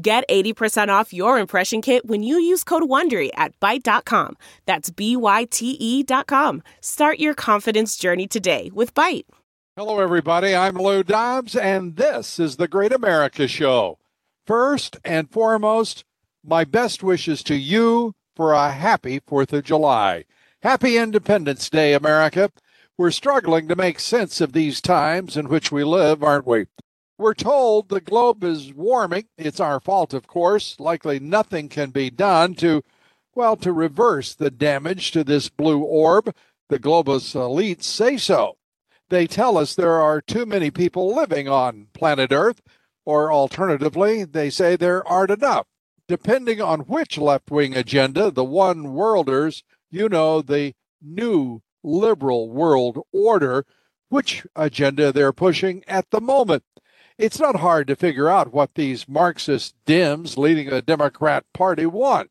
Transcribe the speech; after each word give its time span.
Get 0.00 0.28
80% 0.28 0.90
off 0.90 1.12
your 1.12 1.40
impression 1.40 1.82
kit 1.82 2.06
when 2.06 2.22
you 2.22 2.38
use 2.38 2.62
code 2.62 2.84
WONDERY 2.84 3.30
at 3.34 3.58
Byte.com. 3.58 4.36
That's 4.64 4.90
B-Y-T-E 4.90 6.04
dot 6.04 6.28
com. 6.28 6.62
Start 6.80 7.18
your 7.18 7.34
confidence 7.34 7.96
journey 7.96 8.28
today 8.28 8.70
with 8.72 8.94
Byte. 8.94 9.24
Hello, 9.76 9.98
everybody. 9.98 10.54
I'm 10.54 10.76
Lou 10.76 11.02
Dobbs, 11.02 11.56
and 11.56 11.96
this 11.96 12.38
is 12.38 12.58
the 12.58 12.68
Great 12.68 12.92
America 12.92 13.48
Show. 13.48 13.98
First 14.46 14.98
and 15.04 15.28
foremost, 15.32 16.04
my 16.44 16.62
best 16.62 17.02
wishes 17.02 17.42
to 17.42 17.56
you 17.56 18.14
for 18.36 18.52
a 18.52 18.70
happy 18.70 19.18
4th 19.18 19.52
of 19.52 19.64
July. 19.64 20.26
Happy 20.62 20.96
Independence 20.96 21.68
Day, 21.68 21.92
America. 21.92 22.52
We're 22.96 23.10
struggling 23.10 23.66
to 23.66 23.74
make 23.74 23.98
sense 23.98 24.40
of 24.40 24.52
these 24.52 24.80
times 24.80 25.36
in 25.36 25.48
which 25.48 25.72
we 25.72 25.82
live, 25.82 26.22
aren't 26.22 26.46
we? 26.46 26.66
We're 27.18 27.34
told 27.34 27.88
the 27.88 28.00
globe 28.00 28.44
is 28.44 28.72
warming. 28.72 29.24
It's 29.36 29.58
our 29.58 29.80
fault, 29.80 30.14
of 30.14 30.28
course. 30.28 30.78
Likely 30.78 31.18
nothing 31.18 31.68
can 31.68 31.90
be 31.90 32.10
done 32.10 32.54
to, 32.56 32.84
well, 33.34 33.56
to 33.56 33.72
reverse 33.72 34.36
the 34.36 34.52
damage 34.52 35.10
to 35.10 35.24
this 35.24 35.48
blue 35.48 35.80
orb. 35.80 36.32
The 36.68 36.78
globalist 36.78 37.34
elites 37.34 37.82
say 37.82 38.18
so. 38.18 38.56
They 39.08 39.26
tell 39.26 39.58
us 39.58 39.74
there 39.74 40.00
are 40.00 40.20
too 40.20 40.46
many 40.46 40.70
people 40.70 41.12
living 41.12 41.48
on 41.48 41.88
planet 41.92 42.30
Earth, 42.30 42.60
or 43.04 43.32
alternatively, 43.32 44.22
they 44.22 44.48
say 44.48 44.76
there 44.76 45.06
aren't 45.08 45.30
enough. 45.30 45.66
Depending 46.06 46.60
on 46.60 46.80
which 46.80 47.18
left 47.18 47.50
wing 47.50 47.74
agenda, 47.74 48.30
the 48.30 48.44
one 48.44 48.92
worlders, 48.92 49.64
you 49.90 50.08
know, 50.08 50.40
the 50.40 50.74
new 51.02 51.62
liberal 51.82 52.48
world 52.48 53.00
order, 53.12 53.64
which 54.08 54.46
agenda 54.54 55.10
they're 55.10 55.32
pushing 55.32 55.82
at 55.88 56.10
the 56.10 56.20
moment. 56.20 56.62
It's 57.18 57.40
not 57.40 57.56
hard 57.56 57.88
to 57.88 57.96
figure 57.96 58.28
out 58.28 58.52
what 58.52 58.76
these 58.76 59.08
Marxist 59.08 59.74
Dems 59.84 60.36
leading 60.36 60.70
the 60.70 60.80
Democrat 60.80 61.44
Party 61.52 61.84
want. 61.84 62.30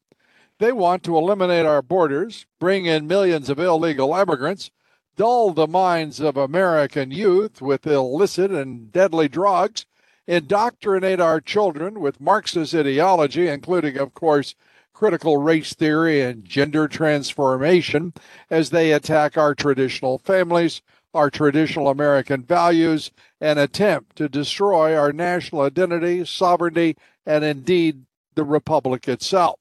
They 0.60 0.72
want 0.72 1.04
to 1.04 1.18
eliminate 1.18 1.66
our 1.66 1.82
borders, 1.82 2.46
bring 2.58 2.86
in 2.86 3.06
millions 3.06 3.50
of 3.50 3.60
illegal 3.60 4.16
immigrants, 4.16 4.72
dull 5.18 5.52
the 5.52 5.68
minds 5.68 6.22
of 6.22 6.38
American 6.38 7.12
youth 7.12 7.62
with 7.62 7.86
illicit 7.86 8.50
and 8.50 8.90
deadly 8.90 9.28
drugs, 9.28 9.86
indoctrinate 10.26 11.20
our 11.20 11.42
children 11.42 12.00
with 12.00 12.22
Marxist 12.22 12.74
ideology, 12.74 13.50
including, 13.50 13.98
of 13.98 14.14
course, 14.14 14.56
critical 14.94 15.36
race 15.36 15.74
theory 15.74 16.22
and 16.22 16.46
gender 16.46 16.88
transformation, 16.88 18.14
as 18.50 18.70
they 18.70 18.94
attack 18.94 19.38
our 19.38 19.54
traditional 19.54 20.18
families, 20.18 20.82
our 21.18 21.30
traditional 21.30 21.90
American 21.90 22.44
values, 22.44 23.12
and 23.42 23.60
attempt 23.60 24.16
to 24.16 24.30
destroy 24.30 24.96
our 24.96 25.12
national 25.12 25.62
identity, 25.62 26.24
sovereignty, 26.24 26.96
and 27.26 27.44
indeed 27.44 28.06
the 28.36 28.44
republic 28.44 29.08
itself. 29.08 29.60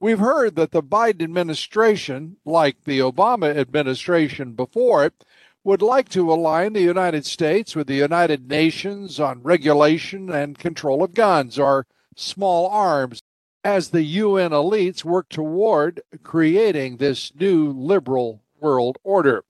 We've 0.00 0.18
heard 0.18 0.56
that 0.56 0.72
the 0.72 0.82
Biden 0.82 1.22
administration, 1.22 2.36
like 2.44 2.84
the 2.84 2.98
Obama 2.98 3.56
administration 3.56 4.52
before 4.52 5.04
it, 5.06 5.24
would 5.64 5.82
like 5.82 6.08
to 6.10 6.32
align 6.32 6.72
the 6.72 6.80
United 6.80 7.26
States 7.26 7.74
with 7.74 7.86
the 7.86 7.94
United 7.94 8.48
Nations 8.48 9.18
on 9.18 9.42
regulation 9.42 10.30
and 10.30 10.58
control 10.58 11.02
of 11.02 11.14
guns 11.14 11.58
or 11.58 11.86
small 12.16 12.68
arms 12.68 13.22
as 13.64 13.90
the 13.90 14.02
UN 14.02 14.52
elites 14.52 15.04
work 15.04 15.28
toward 15.28 16.00
creating 16.22 16.96
this 16.96 17.32
new 17.34 17.70
liberal 17.70 18.40
world 18.60 18.98
order. 19.02 19.44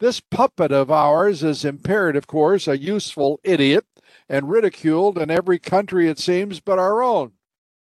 This 0.00 0.20
puppet 0.20 0.70
of 0.70 0.90
ours 0.90 1.42
is 1.42 1.64
impaired, 1.64 2.14
of 2.14 2.26
course, 2.26 2.68
a 2.68 2.78
useful 2.78 3.40
idiot, 3.42 3.84
and 4.28 4.48
ridiculed 4.48 5.18
in 5.18 5.30
every 5.30 5.58
country, 5.58 6.08
it 6.08 6.18
seems, 6.18 6.60
but 6.60 6.78
our 6.78 7.02
own. 7.02 7.32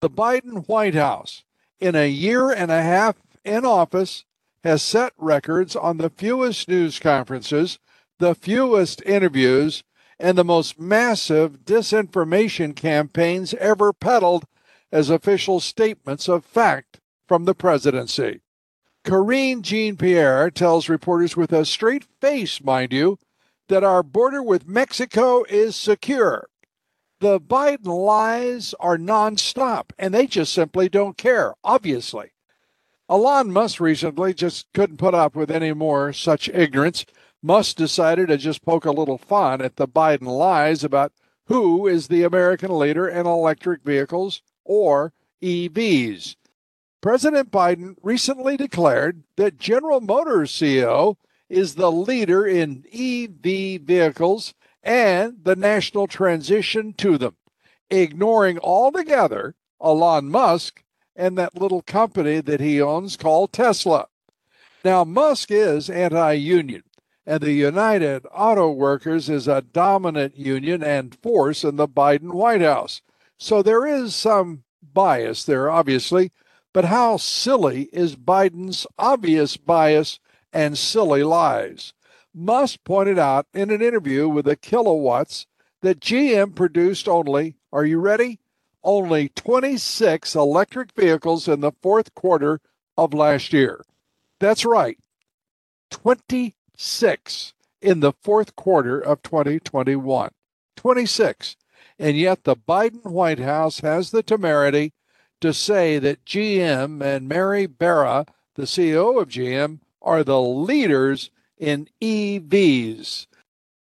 The 0.00 0.08
Biden 0.08 0.66
White 0.66 0.94
House, 0.94 1.44
in 1.78 1.94
a 1.94 2.08
year 2.08 2.50
and 2.50 2.70
a 2.70 2.82
half 2.82 3.16
in 3.44 3.66
office, 3.66 4.24
has 4.64 4.82
set 4.82 5.12
records 5.18 5.76
on 5.76 5.98
the 5.98 6.10
fewest 6.10 6.68
news 6.68 6.98
conferences, 6.98 7.78
the 8.18 8.34
fewest 8.34 9.02
interviews, 9.04 9.82
and 10.18 10.36
the 10.36 10.44
most 10.44 10.78
massive 10.78 11.64
disinformation 11.64 12.74
campaigns 12.74 13.54
ever 13.54 13.92
peddled 13.92 14.46
as 14.92 15.10
official 15.10 15.60
statements 15.60 16.28
of 16.28 16.44
fact 16.44 17.00
from 17.26 17.44
the 17.44 17.54
presidency. 17.54 18.40
Karine 19.02 19.62
Jean 19.62 19.96
Pierre 19.96 20.50
tells 20.50 20.88
reporters 20.88 21.36
with 21.36 21.52
a 21.52 21.64
straight 21.64 22.04
face, 22.20 22.62
mind 22.62 22.92
you, 22.92 23.18
that 23.68 23.82
our 23.82 24.02
border 24.02 24.42
with 24.42 24.68
Mexico 24.68 25.42
is 25.44 25.74
secure. 25.74 26.48
The 27.20 27.40
Biden 27.40 27.86
lies 27.86 28.74
are 28.80 28.98
nonstop, 28.98 29.92
and 29.98 30.12
they 30.12 30.26
just 30.26 30.52
simply 30.52 30.88
don't 30.88 31.16
care, 31.16 31.54
obviously. 31.64 32.32
Elon 33.08 33.52
Musk 33.52 33.80
recently 33.80 34.34
just 34.34 34.66
couldn't 34.74 34.98
put 34.98 35.14
up 35.14 35.34
with 35.34 35.50
any 35.50 35.72
more 35.72 36.12
such 36.12 36.48
ignorance. 36.48 37.04
Musk 37.42 37.76
decided 37.76 38.28
to 38.28 38.36
just 38.36 38.64
poke 38.64 38.84
a 38.84 38.92
little 38.92 39.18
fun 39.18 39.60
at 39.60 39.76
the 39.76 39.88
Biden 39.88 40.26
lies 40.26 40.84
about 40.84 41.12
who 41.46 41.86
is 41.86 42.08
the 42.08 42.22
American 42.22 42.78
leader 42.78 43.08
in 43.08 43.26
electric 43.26 43.82
vehicles 43.82 44.42
or 44.64 45.12
EVs. 45.42 46.36
President 47.00 47.50
Biden 47.50 47.96
recently 48.02 48.58
declared 48.58 49.22
that 49.36 49.58
General 49.58 50.00
Motors 50.00 50.52
CEO 50.52 51.16
is 51.48 51.74
the 51.74 51.90
leader 51.90 52.46
in 52.46 52.84
EV 52.92 53.80
vehicles 53.80 54.52
and 54.82 55.38
the 55.42 55.56
national 55.56 56.06
transition 56.06 56.92
to 56.94 57.16
them, 57.16 57.36
ignoring 57.90 58.58
altogether 58.58 59.54
Elon 59.82 60.30
Musk 60.30 60.84
and 61.16 61.38
that 61.38 61.58
little 61.58 61.82
company 61.82 62.40
that 62.40 62.60
he 62.60 62.80
owns 62.80 63.16
called 63.16 63.52
Tesla. 63.52 64.06
Now, 64.84 65.04
Musk 65.04 65.50
is 65.50 65.88
anti 65.88 66.32
union, 66.32 66.82
and 67.26 67.40
the 67.40 67.52
United 67.52 68.26
Auto 68.32 68.70
Workers 68.70 69.28
is 69.30 69.48
a 69.48 69.62
dominant 69.62 70.36
union 70.36 70.82
and 70.82 71.14
force 71.14 71.64
in 71.64 71.76
the 71.76 71.88
Biden 71.88 72.32
White 72.32 72.62
House. 72.62 73.00
So 73.38 73.62
there 73.62 73.86
is 73.86 74.14
some 74.14 74.64
bias 74.82 75.44
there, 75.44 75.70
obviously, 75.70 76.30
but 76.72 76.86
how 76.86 77.16
silly 77.16 77.88
is 77.92 78.16
Biden's 78.16 78.86
obvious 78.98 79.56
bias 79.56 80.18
and 80.52 80.76
silly 80.78 81.22
lies? 81.22 81.92
Musk 82.34 82.80
pointed 82.84 83.18
out 83.18 83.46
in 83.52 83.70
an 83.70 83.82
interview 83.82 84.28
with 84.28 84.44
the 84.44 84.56
Kilowatts 84.56 85.46
that 85.82 86.00
GM 86.00 86.54
produced 86.54 87.08
only, 87.08 87.56
are 87.72 87.84
you 87.84 87.98
ready? 87.98 88.38
Only 88.82 89.28
26 89.30 90.34
electric 90.34 90.92
vehicles 90.92 91.48
in 91.48 91.60
the 91.60 91.72
fourth 91.82 92.14
quarter 92.14 92.60
of 92.96 93.12
last 93.12 93.52
year. 93.52 93.84
That's 94.38 94.64
right, 94.64 94.98
26 95.90 97.52
in 97.82 98.00
the 98.00 98.12
fourth 98.22 98.56
quarter 98.56 98.98
of 99.00 99.22
2021. 99.22 100.30
26. 100.76 101.56
And 101.98 102.16
yet 102.16 102.44
the 102.44 102.56
Biden 102.56 103.04
White 103.04 103.38
House 103.38 103.80
has 103.80 104.10
the 104.10 104.22
temerity 104.22 104.92
to 105.40 105.52
say 105.52 105.98
that 105.98 106.24
GM 106.24 107.02
and 107.02 107.28
Mary 107.28 107.66
Barra, 107.66 108.26
the 108.54 108.62
CEO 108.62 109.20
of 109.20 109.28
GM, 109.28 109.80
are 110.02 110.24
the 110.24 110.40
leaders 110.40 111.30
in 111.58 111.88
EVs. 112.00 113.26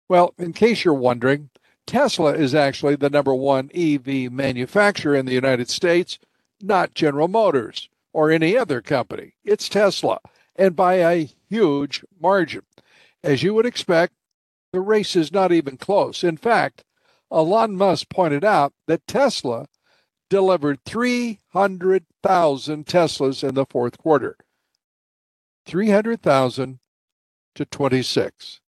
Well, 0.07 0.33
in 0.37 0.53
case 0.53 0.83
you're 0.83 0.93
wondering, 0.93 1.49
Tesla 1.85 2.33
is 2.33 2.53
actually 2.53 2.95
the 2.95 3.09
number 3.09 3.33
one 3.33 3.69
EV 3.73 4.31
manufacturer 4.31 5.15
in 5.15 5.25
the 5.25 5.33
United 5.33 5.69
States, 5.69 6.19
not 6.61 6.93
General 6.93 7.27
Motors 7.27 7.89
or 8.13 8.31
any 8.31 8.57
other 8.57 8.81
company. 8.81 9.33
It's 9.43 9.69
Tesla, 9.69 10.19
and 10.55 10.75
by 10.75 10.95
a 10.95 11.29
huge 11.49 12.03
margin. 12.19 12.63
As 13.23 13.43
you 13.43 13.53
would 13.53 13.65
expect, 13.65 14.13
the 14.71 14.81
race 14.81 15.15
is 15.15 15.31
not 15.31 15.51
even 15.51 15.77
close. 15.77 16.23
In 16.23 16.37
fact, 16.37 16.83
Elon 17.31 17.75
Musk 17.75 18.09
pointed 18.09 18.43
out 18.43 18.73
that 18.87 19.05
Tesla 19.07 19.67
delivered 20.29 20.83
300,000 20.85 22.85
Teslas 22.85 23.47
in 23.47 23.55
the 23.55 23.65
fourth 23.65 23.97
quarter. 23.97 24.37
300,000 25.65 26.79
to 27.55 27.65
26. 27.65 28.61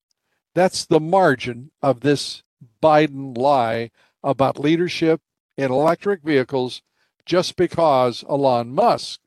That's 0.55 0.85
the 0.85 1.01
margin 1.01 1.71
of 1.81 2.01
this 2.01 2.43
Biden 2.83 3.37
lie 3.37 3.91
about 4.23 4.59
leadership 4.59 5.21
in 5.57 5.71
electric 5.71 6.23
vehicles 6.23 6.83
just 7.25 7.57
because 7.57 8.25
Elon 8.29 8.75
Musk 8.75 9.21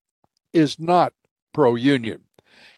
is 0.51 0.79
not 0.79 1.13
pro 1.53 1.75
union. 1.75 2.23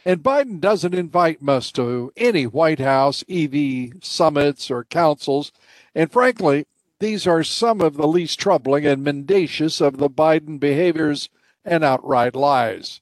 And 0.06 0.22
Biden 0.22 0.60
doesn't 0.60 0.94
invite 0.94 1.42
Musk 1.42 1.74
to 1.76 2.14
any 2.16 2.46
White 2.46 2.80
House 2.80 3.24
EV 3.28 4.04
summits 4.04 4.70
or 4.70 4.84
councils. 4.84 5.52
And 5.96 6.12
frankly, 6.12 6.68
these 7.00 7.28
are 7.28 7.44
some 7.44 7.82
of 7.82 7.96
the 7.96 8.08
least 8.08 8.40
troubling 8.40 8.86
and 8.86 9.04
mendacious 9.04 9.82
of 9.82 9.98
the 9.98 10.10
Biden 10.10 10.60
behaviors 10.60 11.30
and 11.64 11.84
outright 11.84 12.36
lies. 12.36 13.02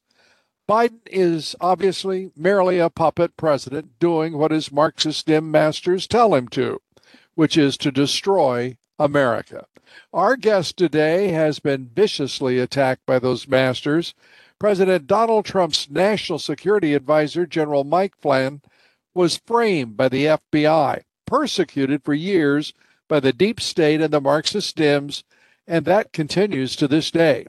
Biden 0.68 1.02
is 1.08 1.56
obviously 1.60 2.32
merely 2.36 2.80
a 2.80 2.90
puppet 2.90 3.36
president 3.36 4.00
doing 4.00 4.38
what 4.38 4.52
his 4.52 4.72
Marxist 4.72 5.28
dim 5.28 5.52
masters 5.52 6.08
tell 6.08 6.34
him 6.34 6.48
to, 6.50 6.82
which 7.36 7.58
is 7.58 7.78
to 7.78 7.92
destroy 7.92 8.78
America. 8.98 9.66
Our 10.14 10.38
guest 10.38 10.78
today 10.78 11.28
has 11.30 11.60
been 11.60 11.92
viciously 11.94 12.60
attacked 12.60 13.06
by 13.06 13.20
those 13.20 13.48
masters. 13.48 14.14
President 14.58 15.06
Donald 15.06 15.46
Trump's 15.46 15.90
national 15.90 16.40
security 16.40 16.94
advisor, 16.94 17.46
General 17.46 17.84
Mike 17.84 18.16
Flynn, 18.20 18.62
was 19.14 19.42
framed 19.46 19.98
by 19.98 20.10
the 20.10 20.26
FBI, 20.26 21.04
persecuted 21.26 22.04
for 22.04 22.14
years 22.14 22.74
by 23.08 23.20
the 23.20 23.34
deep 23.34 23.60
state 23.60 24.02
and 24.02 24.14
the 24.14 24.22
Marxist 24.22 24.78
Dems, 24.78 25.24
and 25.68 25.86
that 25.86 26.14
continues 26.14 26.76
to 26.76 26.88
this 26.88 27.12
day. 27.12 27.46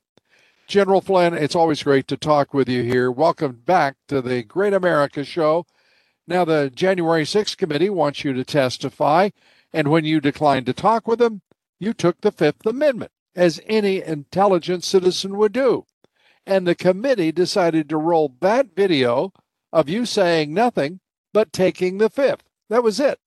General 0.66 1.00
Flynn, 1.00 1.34
it's 1.34 1.54
always 1.54 1.82
great 1.82 2.08
to 2.08 2.16
talk 2.16 2.54
with 2.54 2.68
you 2.68 2.82
here. 2.82 3.10
Welcome 3.10 3.62
back 3.64 3.96
to 4.08 4.22
the 4.22 4.42
Great 4.42 4.72
America 4.72 5.24
Show. 5.24 5.66
Now, 6.26 6.44
the 6.44 6.70
January 6.74 7.24
6th 7.24 7.56
committee 7.56 7.90
wants 7.90 8.24
you 8.24 8.32
to 8.32 8.44
testify, 8.44 9.30
and 9.72 9.88
when 9.88 10.04
you 10.04 10.20
declined 10.20 10.66
to 10.66 10.72
talk 10.72 11.06
with 11.06 11.18
them, 11.18 11.42
you 11.78 11.92
took 11.92 12.20
the 12.20 12.32
Fifth 12.32 12.64
Amendment, 12.64 13.12
as 13.36 13.60
any 13.66 14.02
intelligent 14.02 14.84
citizen 14.84 15.36
would 15.36 15.52
do. 15.52 15.84
And 16.46 16.66
the 16.66 16.74
committee 16.74 17.32
decided 17.32 17.88
to 17.88 17.96
roll 17.98 18.34
that 18.40 18.74
video 18.74 19.32
of 19.72 19.88
you 19.88 20.06
saying 20.06 20.54
nothing 20.54 21.00
but 21.32 21.52
taking 21.52 21.98
the 21.98 22.08
Fifth. 22.08 22.44
That 22.70 22.82
was 22.82 23.00
it. 23.00 23.18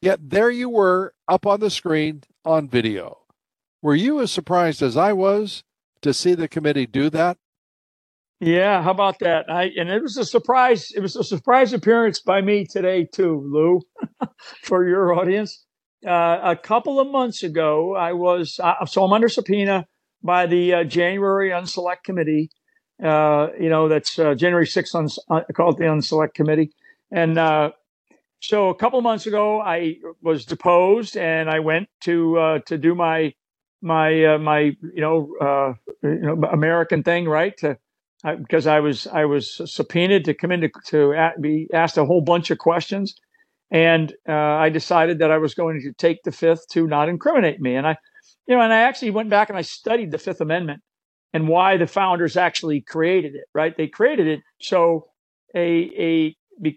Yet 0.00 0.30
there 0.30 0.50
you 0.50 0.68
were 0.68 1.14
up 1.30 1.46
on 1.46 1.60
the 1.60 1.70
screen 1.70 2.24
on 2.44 2.68
video. 2.68 3.18
Were 3.80 3.94
you 3.94 4.20
as 4.20 4.32
surprised 4.32 4.82
as 4.82 4.96
I 4.96 5.12
was 5.12 5.62
to 6.02 6.12
see 6.12 6.34
the 6.34 6.48
committee 6.48 6.86
do 6.86 7.08
that? 7.10 7.38
Yeah, 8.40 8.82
how 8.82 8.90
about 8.90 9.18
that? 9.20 9.50
I 9.50 9.70
and 9.76 9.90
it 9.90 10.02
was 10.02 10.16
a 10.16 10.24
surprise. 10.24 10.90
It 10.90 11.00
was 11.00 11.14
a 11.14 11.22
surprise 11.22 11.72
appearance 11.72 12.20
by 12.20 12.40
me 12.40 12.64
today 12.64 13.04
too, 13.04 13.42
Lou, 13.46 13.80
for 14.62 14.88
your 14.88 15.14
audience. 15.14 15.64
Uh, 16.06 16.40
a 16.42 16.56
couple 16.56 16.98
of 16.98 17.08
months 17.08 17.42
ago, 17.42 17.94
I 17.94 18.12
was 18.14 18.58
uh, 18.62 18.86
so 18.86 19.04
I'm 19.04 19.12
under 19.12 19.28
subpoena 19.28 19.86
by 20.22 20.46
the 20.46 20.74
uh, 20.74 20.84
January 20.84 21.50
Unselect 21.50 22.02
Committee. 22.02 22.50
Uh, 23.02 23.48
you 23.58 23.68
know, 23.68 23.88
that's 23.88 24.18
uh, 24.18 24.34
January 24.34 24.66
6th, 24.66 24.94
uns- 24.94 25.18
uh, 25.30 25.40
called 25.54 25.78
the 25.78 25.84
Unselect 25.84 26.34
Committee, 26.34 26.70
and 27.10 27.38
so 28.40 28.70
a 28.70 28.74
couple 28.74 29.00
months 29.02 29.26
ago, 29.26 29.60
I 29.60 29.96
was 30.22 30.44
deposed, 30.44 31.16
and 31.16 31.50
I 31.50 31.60
went 31.60 31.88
to 32.02 32.60
to 32.66 32.78
do 32.78 32.94
my 32.94 33.34
my 33.82 34.24
uh, 34.24 34.38
my 34.38 34.60
you 34.60 35.00
know 35.00 35.34
uh, 35.40 35.74
you 36.02 36.20
know 36.20 36.48
American 36.50 37.02
thing, 37.02 37.28
right? 37.28 37.56
To 37.58 37.78
because 38.38 38.66
I 38.66 38.80
was 38.80 39.06
I 39.06 39.24
was 39.24 39.60
subpoenaed 39.64 40.24
to 40.26 40.34
come 40.34 40.52
in 40.52 40.60
to, 40.62 40.70
to 40.86 41.30
be 41.40 41.68
asked 41.72 41.96
a 41.96 42.04
whole 42.04 42.20
bunch 42.20 42.50
of 42.50 42.58
questions, 42.58 43.14
and 43.70 44.12
uh, 44.28 44.32
I 44.32 44.68
decided 44.68 45.18
that 45.20 45.30
I 45.30 45.38
was 45.38 45.54
going 45.54 45.80
to 45.82 45.92
take 45.92 46.22
the 46.24 46.32
fifth 46.32 46.68
to 46.72 46.86
not 46.86 47.08
incriminate 47.08 47.60
me, 47.60 47.76
and 47.76 47.86
I 47.86 47.96
you 48.46 48.56
know 48.56 48.62
and 48.62 48.72
I 48.72 48.82
actually 48.82 49.10
went 49.10 49.30
back 49.30 49.48
and 49.48 49.58
I 49.58 49.62
studied 49.62 50.10
the 50.10 50.18
Fifth 50.18 50.40
Amendment 50.40 50.82
and 51.32 51.48
why 51.48 51.76
the 51.76 51.86
founders 51.86 52.36
actually 52.36 52.82
created 52.82 53.34
it. 53.34 53.44
Right? 53.54 53.74
They 53.76 53.88
created 53.88 54.26
it 54.26 54.40
so 54.60 55.06
a 55.54 55.90
a 55.98 56.36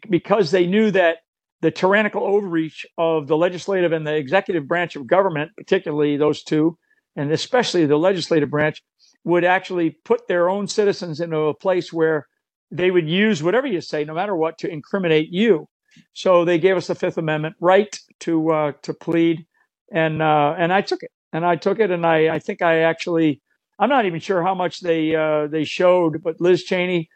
because 0.10 0.52
they 0.52 0.66
knew 0.66 0.92
that 0.92 1.18
the 1.64 1.72
tyrannical 1.72 2.24
overreach 2.26 2.88
of 3.00 3.28
the 3.28 3.38
legislative 3.38 3.94
and 3.94 4.08
the 4.08 4.16
executive 4.16 4.70
branch 4.70 4.98
of 4.98 5.08
government, 5.08 5.54
particularly 5.58 6.18
those 6.18 6.44
two, 6.44 6.78
and 7.18 7.34
especially 7.34 7.88
the 7.88 7.98
legislative 7.98 8.52
branch, 8.52 8.84
would 9.26 9.46
actually 9.46 9.92
put 10.06 10.28
their 10.30 10.50
own 10.50 10.68
citizens 10.70 11.22
into 11.22 11.38
a 11.40 11.56
place 11.56 11.94
where 11.94 12.28
they 12.72 12.92
would 12.92 13.10
use 13.10 13.44
whatever 13.44 13.68
you 13.68 13.82
say, 13.82 14.06
no 14.06 14.16
matter 14.16 14.38
what, 14.38 14.60
to 14.60 14.70
incriminate 14.72 15.30
you. 15.32 15.68
So 16.14 16.46
they 16.46 16.60
gave 16.60 16.78
us 16.78 16.88
the 16.88 16.96
Fifth 16.96 17.20
Amendment 17.20 17.58
right 17.62 18.00
to 18.22 18.52
uh, 18.52 18.74
to 18.84 18.96
plead, 18.96 19.48
and 19.94 20.22
uh, 20.24 20.56
and 20.60 20.74
I 20.74 20.82
took 20.84 21.04
it, 21.04 21.12
and 21.34 21.46
I 21.46 21.58
took 21.58 21.82
it, 21.82 21.92
and 21.92 22.06
I 22.08 22.36
I 22.36 22.40
think 22.40 22.64
I 22.64 22.82
actually 22.82 23.42
I'm 23.80 23.90
not 23.90 24.06
even 24.06 24.22
sure 24.22 24.44
how 24.44 24.56
much 24.56 24.82
they 24.82 25.16
uh, 25.16 25.48
they 25.50 25.66
showed, 25.66 26.24
but 26.24 26.42
Liz 26.42 26.64
Cheney, 26.66 27.10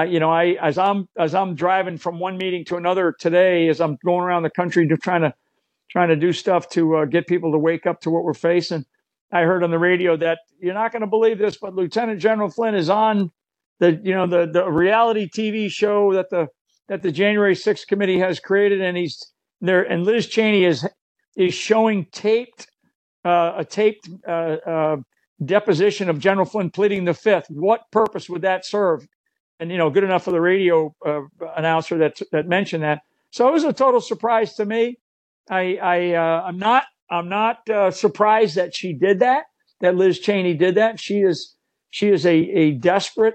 you 0.00 0.20
know, 0.20 0.30
I 0.30 0.56
as 0.60 0.78
I'm 0.78 1.08
as 1.18 1.34
I'm 1.34 1.54
driving 1.54 1.98
from 1.98 2.18
one 2.18 2.38
meeting 2.38 2.64
to 2.66 2.76
another 2.76 3.14
today, 3.18 3.68
as 3.68 3.80
I'm 3.80 3.98
going 4.04 4.24
around 4.24 4.42
the 4.42 4.50
country 4.50 4.88
to 4.88 4.96
trying 4.96 5.22
to 5.22 5.34
trying 5.90 6.08
to 6.08 6.16
do 6.16 6.32
stuff 6.32 6.68
to 6.70 6.96
uh, 6.96 7.04
get 7.04 7.26
people 7.26 7.52
to 7.52 7.58
wake 7.58 7.86
up 7.86 8.00
to 8.00 8.10
what 8.10 8.24
we're 8.24 8.32
facing. 8.32 8.84
I 9.30 9.42
heard 9.42 9.62
on 9.62 9.70
the 9.70 9.78
radio 9.78 10.16
that 10.16 10.38
you're 10.60 10.74
not 10.74 10.92
going 10.92 11.00
to 11.00 11.06
believe 11.06 11.38
this, 11.38 11.58
but 11.60 11.74
Lieutenant 11.74 12.20
General 12.20 12.50
Flynn 12.50 12.74
is 12.74 12.88
on 12.90 13.30
the 13.80 14.00
you 14.02 14.14
know 14.14 14.26
the 14.26 14.50
the 14.50 14.70
reality 14.70 15.28
TV 15.28 15.70
show 15.70 16.12
that 16.14 16.30
the 16.30 16.48
that 16.88 17.02
the 17.02 17.12
January 17.12 17.54
6th 17.54 17.86
committee 17.86 18.18
has 18.18 18.40
created, 18.40 18.80
and 18.80 18.96
he's 18.96 19.32
there. 19.60 19.82
And 19.82 20.04
Liz 20.04 20.26
Cheney 20.26 20.64
is 20.64 20.86
is 21.36 21.54
showing 21.54 22.06
taped 22.12 22.66
uh, 23.24 23.54
a 23.58 23.64
taped 23.64 24.08
uh, 24.26 24.56
uh, 24.66 24.96
deposition 25.44 26.08
of 26.08 26.18
General 26.18 26.46
Flynn 26.46 26.70
pleading 26.70 27.04
the 27.04 27.14
fifth. 27.14 27.46
What 27.48 27.90
purpose 27.90 28.28
would 28.28 28.42
that 28.42 28.64
serve? 28.64 29.06
And 29.60 29.70
you 29.70 29.78
know, 29.78 29.90
good 29.90 30.04
enough 30.04 30.24
for 30.24 30.32
the 30.32 30.40
radio 30.40 30.94
uh, 31.06 31.22
announcer 31.56 31.98
that 31.98 32.20
that 32.32 32.48
mentioned 32.48 32.82
that. 32.82 33.02
So 33.30 33.48
it 33.48 33.52
was 33.52 33.64
a 33.64 33.72
total 33.72 34.00
surprise 34.00 34.54
to 34.54 34.64
me. 34.64 34.98
I, 35.50 35.76
I 35.76 36.12
uh, 36.14 36.42
I'm 36.46 36.58
not 36.58 36.84
I'm 37.10 37.28
not 37.28 37.68
uh, 37.68 37.90
surprised 37.90 38.56
that 38.56 38.74
she 38.74 38.92
did 38.92 39.20
that. 39.20 39.44
That 39.80 39.96
Liz 39.96 40.18
Cheney 40.18 40.54
did 40.54 40.76
that. 40.76 41.00
She 41.00 41.20
is 41.20 41.54
she 41.90 42.08
is 42.08 42.24
a 42.26 42.34
a 42.34 42.72
desperate 42.72 43.34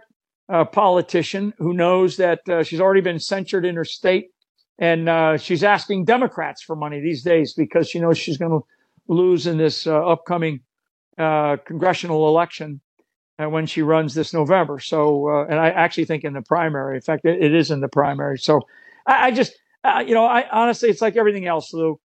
uh, 0.49 0.65
politician 0.65 1.53
who 1.57 1.73
knows 1.73 2.17
that 2.17 2.47
uh, 2.49 2.63
she's 2.63 2.79
already 2.79 3.01
been 3.01 3.19
censured 3.19 3.65
in 3.65 3.75
her 3.75 3.85
state, 3.85 4.27
and 4.79 5.09
uh, 5.09 5.37
she's 5.37 5.63
asking 5.63 6.05
Democrats 6.05 6.61
for 6.61 6.75
money 6.75 7.01
these 7.01 7.23
days 7.23 7.53
because 7.53 7.89
she 7.89 7.99
knows 7.99 8.17
she's 8.17 8.37
going 8.37 8.51
to 8.51 8.65
lose 9.07 9.47
in 9.47 9.57
this 9.57 9.87
upcoming 9.87 10.61
congressional 11.17 12.27
election 12.27 12.81
when 13.37 13.65
she 13.65 13.81
runs 13.81 14.13
this 14.13 14.33
November. 14.33 14.79
So, 14.79 15.45
and 15.49 15.59
I 15.59 15.69
actually 15.69 16.05
think 16.05 16.23
in 16.23 16.33
the 16.33 16.41
primary. 16.41 16.95
In 16.95 17.01
fact, 17.01 17.25
it, 17.25 17.41
it 17.41 17.53
is 17.53 17.71
in 17.71 17.81
the 17.81 17.87
primary. 17.87 18.39
So, 18.39 18.61
I, 19.05 19.27
I 19.27 19.31
just 19.31 19.53
you 20.05 20.13
know, 20.13 20.25
I 20.25 20.49
honestly, 20.49 20.89
it's 20.89 21.01
like 21.01 21.15
everything 21.15 21.45
else, 21.45 21.73
Lou 21.73 21.99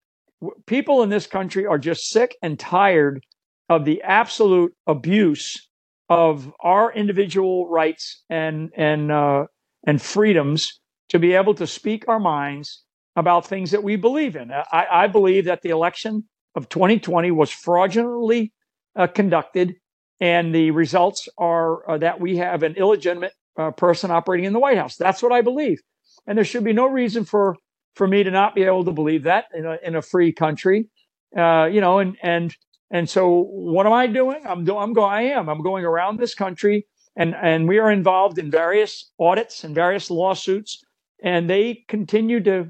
people 0.65 1.03
in 1.03 1.09
this 1.09 1.27
country 1.27 1.65
are 1.65 1.77
just 1.77 2.09
sick 2.09 2.35
and 2.41 2.59
tired 2.59 3.25
of 3.69 3.85
the 3.85 4.01
absolute 4.03 4.73
abuse 4.87 5.67
of 6.09 6.51
our 6.59 6.91
individual 6.93 7.69
rights 7.69 8.23
and 8.29 8.71
and 8.75 9.11
uh, 9.11 9.45
and 9.87 10.01
freedoms 10.01 10.79
to 11.09 11.19
be 11.19 11.33
able 11.33 11.53
to 11.55 11.67
speak 11.67 12.07
our 12.07 12.19
minds 12.19 12.83
about 13.15 13.45
things 13.45 13.71
that 13.71 13.83
we 13.83 13.95
believe 13.95 14.35
in. 14.35 14.51
I, 14.51 14.87
I 14.91 15.07
believe 15.07 15.45
that 15.45 15.61
the 15.61 15.69
election 15.69 16.23
of 16.55 16.69
2020 16.69 17.31
was 17.31 17.51
fraudulently 17.51 18.51
uh, 18.95 19.07
conducted, 19.07 19.75
and 20.19 20.53
the 20.53 20.71
results 20.71 21.27
are 21.37 21.89
uh, 21.89 21.97
that 21.97 22.19
we 22.19 22.37
have 22.37 22.63
an 22.63 22.75
illegitimate 22.75 23.33
uh, 23.57 23.71
person 23.71 24.11
operating 24.11 24.45
in 24.45 24.53
the 24.53 24.59
White 24.59 24.77
House. 24.77 24.95
That's 24.95 25.21
what 25.21 25.31
I 25.31 25.41
believe, 25.41 25.79
and 26.27 26.37
there 26.37 26.45
should 26.45 26.63
be 26.63 26.73
no 26.73 26.87
reason 26.87 27.25
for 27.25 27.55
for 27.95 28.07
me 28.07 28.23
to 28.23 28.31
not 28.31 28.55
be 28.55 28.63
able 28.63 28.85
to 28.85 28.91
believe 28.91 29.23
that 29.23 29.45
in 29.53 29.65
a, 29.65 29.77
in 29.83 29.95
a 29.95 30.01
free 30.01 30.31
country. 30.33 30.89
Uh, 31.37 31.65
you 31.65 31.81
know, 31.81 31.99
and 31.99 32.17
and 32.23 32.55
and 32.91 33.09
so 33.09 33.47
what 33.49 33.85
am 33.85 33.93
I 33.93 34.07
doing? 34.07 34.41
I'm 34.45 34.65
doing. 34.65 34.79
I'm 34.79 34.93
going. 34.93 35.11
I 35.11 35.21
am. 35.23 35.49
I'm 35.49 35.61
going 35.61 35.85
around 35.85 36.19
this 36.19 36.35
country, 36.35 36.85
and 37.15 37.35
and 37.35 37.67
we 37.67 37.79
are 37.79 37.91
involved 37.91 38.37
in 38.37 38.51
various 38.51 39.11
audits 39.19 39.63
and 39.63 39.73
various 39.73 40.11
lawsuits, 40.11 40.81
and 41.23 41.49
they 41.49 41.83
continue 41.87 42.41
to 42.43 42.69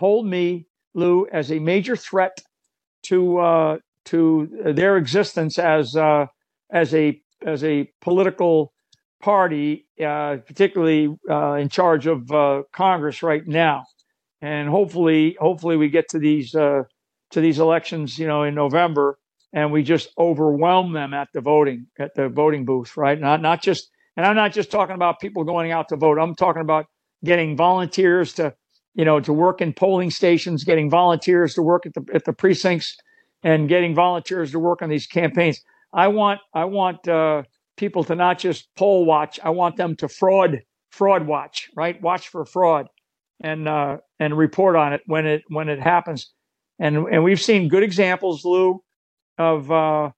hold 0.00 0.26
me, 0.26 0.66
Lou, 0.94 1.26
as 1.32 1.52
a 1.52 1.60
major 1.60 1.94
threat 1.94 2.42
to 3.04 3.38
uh, 3.38 3.78
to 4.06 4.48
their 4.74 4.96
existence 4.96 5.58
as 5.58 5.94
uh, 5.94 6.26
as 6.72 6.94
a 6.94 7.20
as 7.46 7.64
a 7.64 7.90
political 8.00 8.72
party, 9.22 9.86
uh, 10.04 10.38
particularly 10.46 11.14
uh, 11.30 11.54
in 11.54 11.68
charge 11.68 12.06
of 12.08 12.30
uh, 12.32 12.62
Congress 12.72 13.22
right 13.22 13.46
now 13.46 13.84
and 14.42 14.68
hopefully, 14.68 15.36
hopefully 15.40 15.76
we 15.76 15.88
get 15.88 16.08
to 16.10 16.18
these 16.18 16.54
uh, 16.54 16.82
to 17.30 17.40
these 17.40 17.60
elections, 17.60 18.18
you 18.18 18.26
know, 18.26 18.42
in 18.42 18.54
November, 18.54 19.18
and 19.52 19.72
we 19.72 19.82
just 19.84 20.10
overwhelm 20.18 20.92
them 20.92 21.14
at 21.14 21.28
the 21.32 21.40
voting 21.40 21.86
at 21.98 22.14
the 22.16 22.28
voting 22.28 22.64
booth, 22.64 22.96
right? 22.96 23.18
Not 23.18 23.40
not 23.40 23.62
just, 23.62 23.90
and 24.16 24.26
I'm 24.26 24.36
not 24.36 24.52
just 24.52 24.70
talking 24.70 24.96
about 24.96 25.20
people 25.20 25.44
going 25.44 25.70
out 25.70 25.88
to 25.90 25.96
vote. 25.96 26.18
I'm 26.18 26.34
talking 26.34 26.60
about 26.60 26.86
getting 27.24 27.56
volunteers 27.56 28.32
to, 28.34 28.52
you 28.94 29.04
know, 29.04 29.20
to 29.20 29.32
work 29.32 29.60
in 29.60 29.72
polling 29.72 30.10
stations, 30.10 30.64
getting 30.64 30.90
volunteers 30.90 31.54
to 31.54 31.62
work 31.62 31.86
at 31.86 31.94
the 31.94 32.04
at 32.12 32.24
the 32.24 32.32
precincts, 32.32 32.96
and 33.44 33.68
getting 33.68 33.94
volunteers 33.94 34.50
to 34.52 34.58
work 34.58 34.82
on 34.82 34.90
these 34.90 35.06
campaigns. 35.06 35.62
I 35.92 36.08
want 36.08 36.40
I 36.54 36.64
want 36.64 37.06
uh, 37.06 37.42
people 37.76 38.04
to 38.04 38.14
not 38.14 38.38
just 38.38 38.68
poll 38.76 39.04
watch. 39.04 39.38
I 39.42 39.50
want 39.50 39.76
them 39.76 39.96
to 39.96 40.08
fraud 40.08 40.60
fraud 40.90 41.26
watch, 41.26 41.68
right? 41.76 42.00
Watch 42.00 42.28
for 42.28 42.44
fraud, 42.44 42.86
and 43.42 43.68
uh, 43.68 43.98
and 44.18 44.36
report 44.36 44.76
on 44.76 44.92
it 44.92 45.02
when 45.06 45.26
it 45.26 45.42
when 45.48 45.68
it 45.68 45.80
happens. 45.80 46.32
And 46.78 46.96
and 47.08 47.24
we've 47.24 47.40
seen 47.40 47.68
good 47.68 47.82
examples, 47.82 48.44
Lou, 48.44 48.82
of 49.38 49.70
uh, 49.70 50.10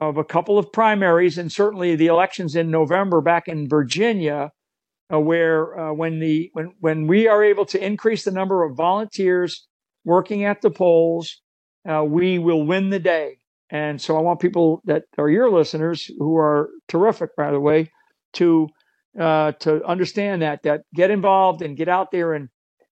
of 0.00 0.16
a 0.16 0.24
couple 0.24 0.58
of 0.58 0.72
primaries, 0.72 1.38
and 1.38 1.50
certainly 1.50 1.96
the 1.96 2.06
elections 2.06 2.56
in 2.56 2.70
November 2.70 3.20
back 3.20 3.48
in 3.48 3.68
Virginia, 3.68 4.50
uh, 5.12 5.20
where 5.20 5.78
uh, 5.78 5.92
when 5.92 6.20
the 6.20 6.50
when 6.52 6.72
when 6.80 7.06
we 7.06 7.28
are 7.28 7.42
able 7.42 7.66
to 7.66 7.84
increase 7.84 8.24
the 8.24 8.30
number 8.30 8.64
of 8.64 8.76
volunteers 8.76 9.66
working 10.04 10.44
at 10.44 10.60
the 10.60 10.70
polls, 10.70 11.40
uh, 11.88 12.04
we 12.04 12.38
will 12.38 12.64
win 12.64 12.90
the 12.90 12.98
day. 12.98 13.38
And 13.70 14.00
so 14.00 14.16
I 14.16 14.20
want 14.20 14.40
people 14.40 14.82
that 14.84 15.04
are 15.18 15.28
your 15.28 15.50
listeners, 15.50 16.10
who 16.18 16.36
are 16.36 16.70
terrific, 16.88 17.34
by 17.36 17.50
the 17.50 17.60
way, 17.60 17.90
to 18.34 18.68
uh, 19.18 19.52
to 19.52 19.84
understand 19.84 20.42
that 20.42 20.62
that 20.64 20.82
get 20.94 21.10
involved 21.10 21.62
and 21.62 21.76
get 21.76 21.88
out 21.88 22.10
there 22.10 22.34
and 22.34 22.48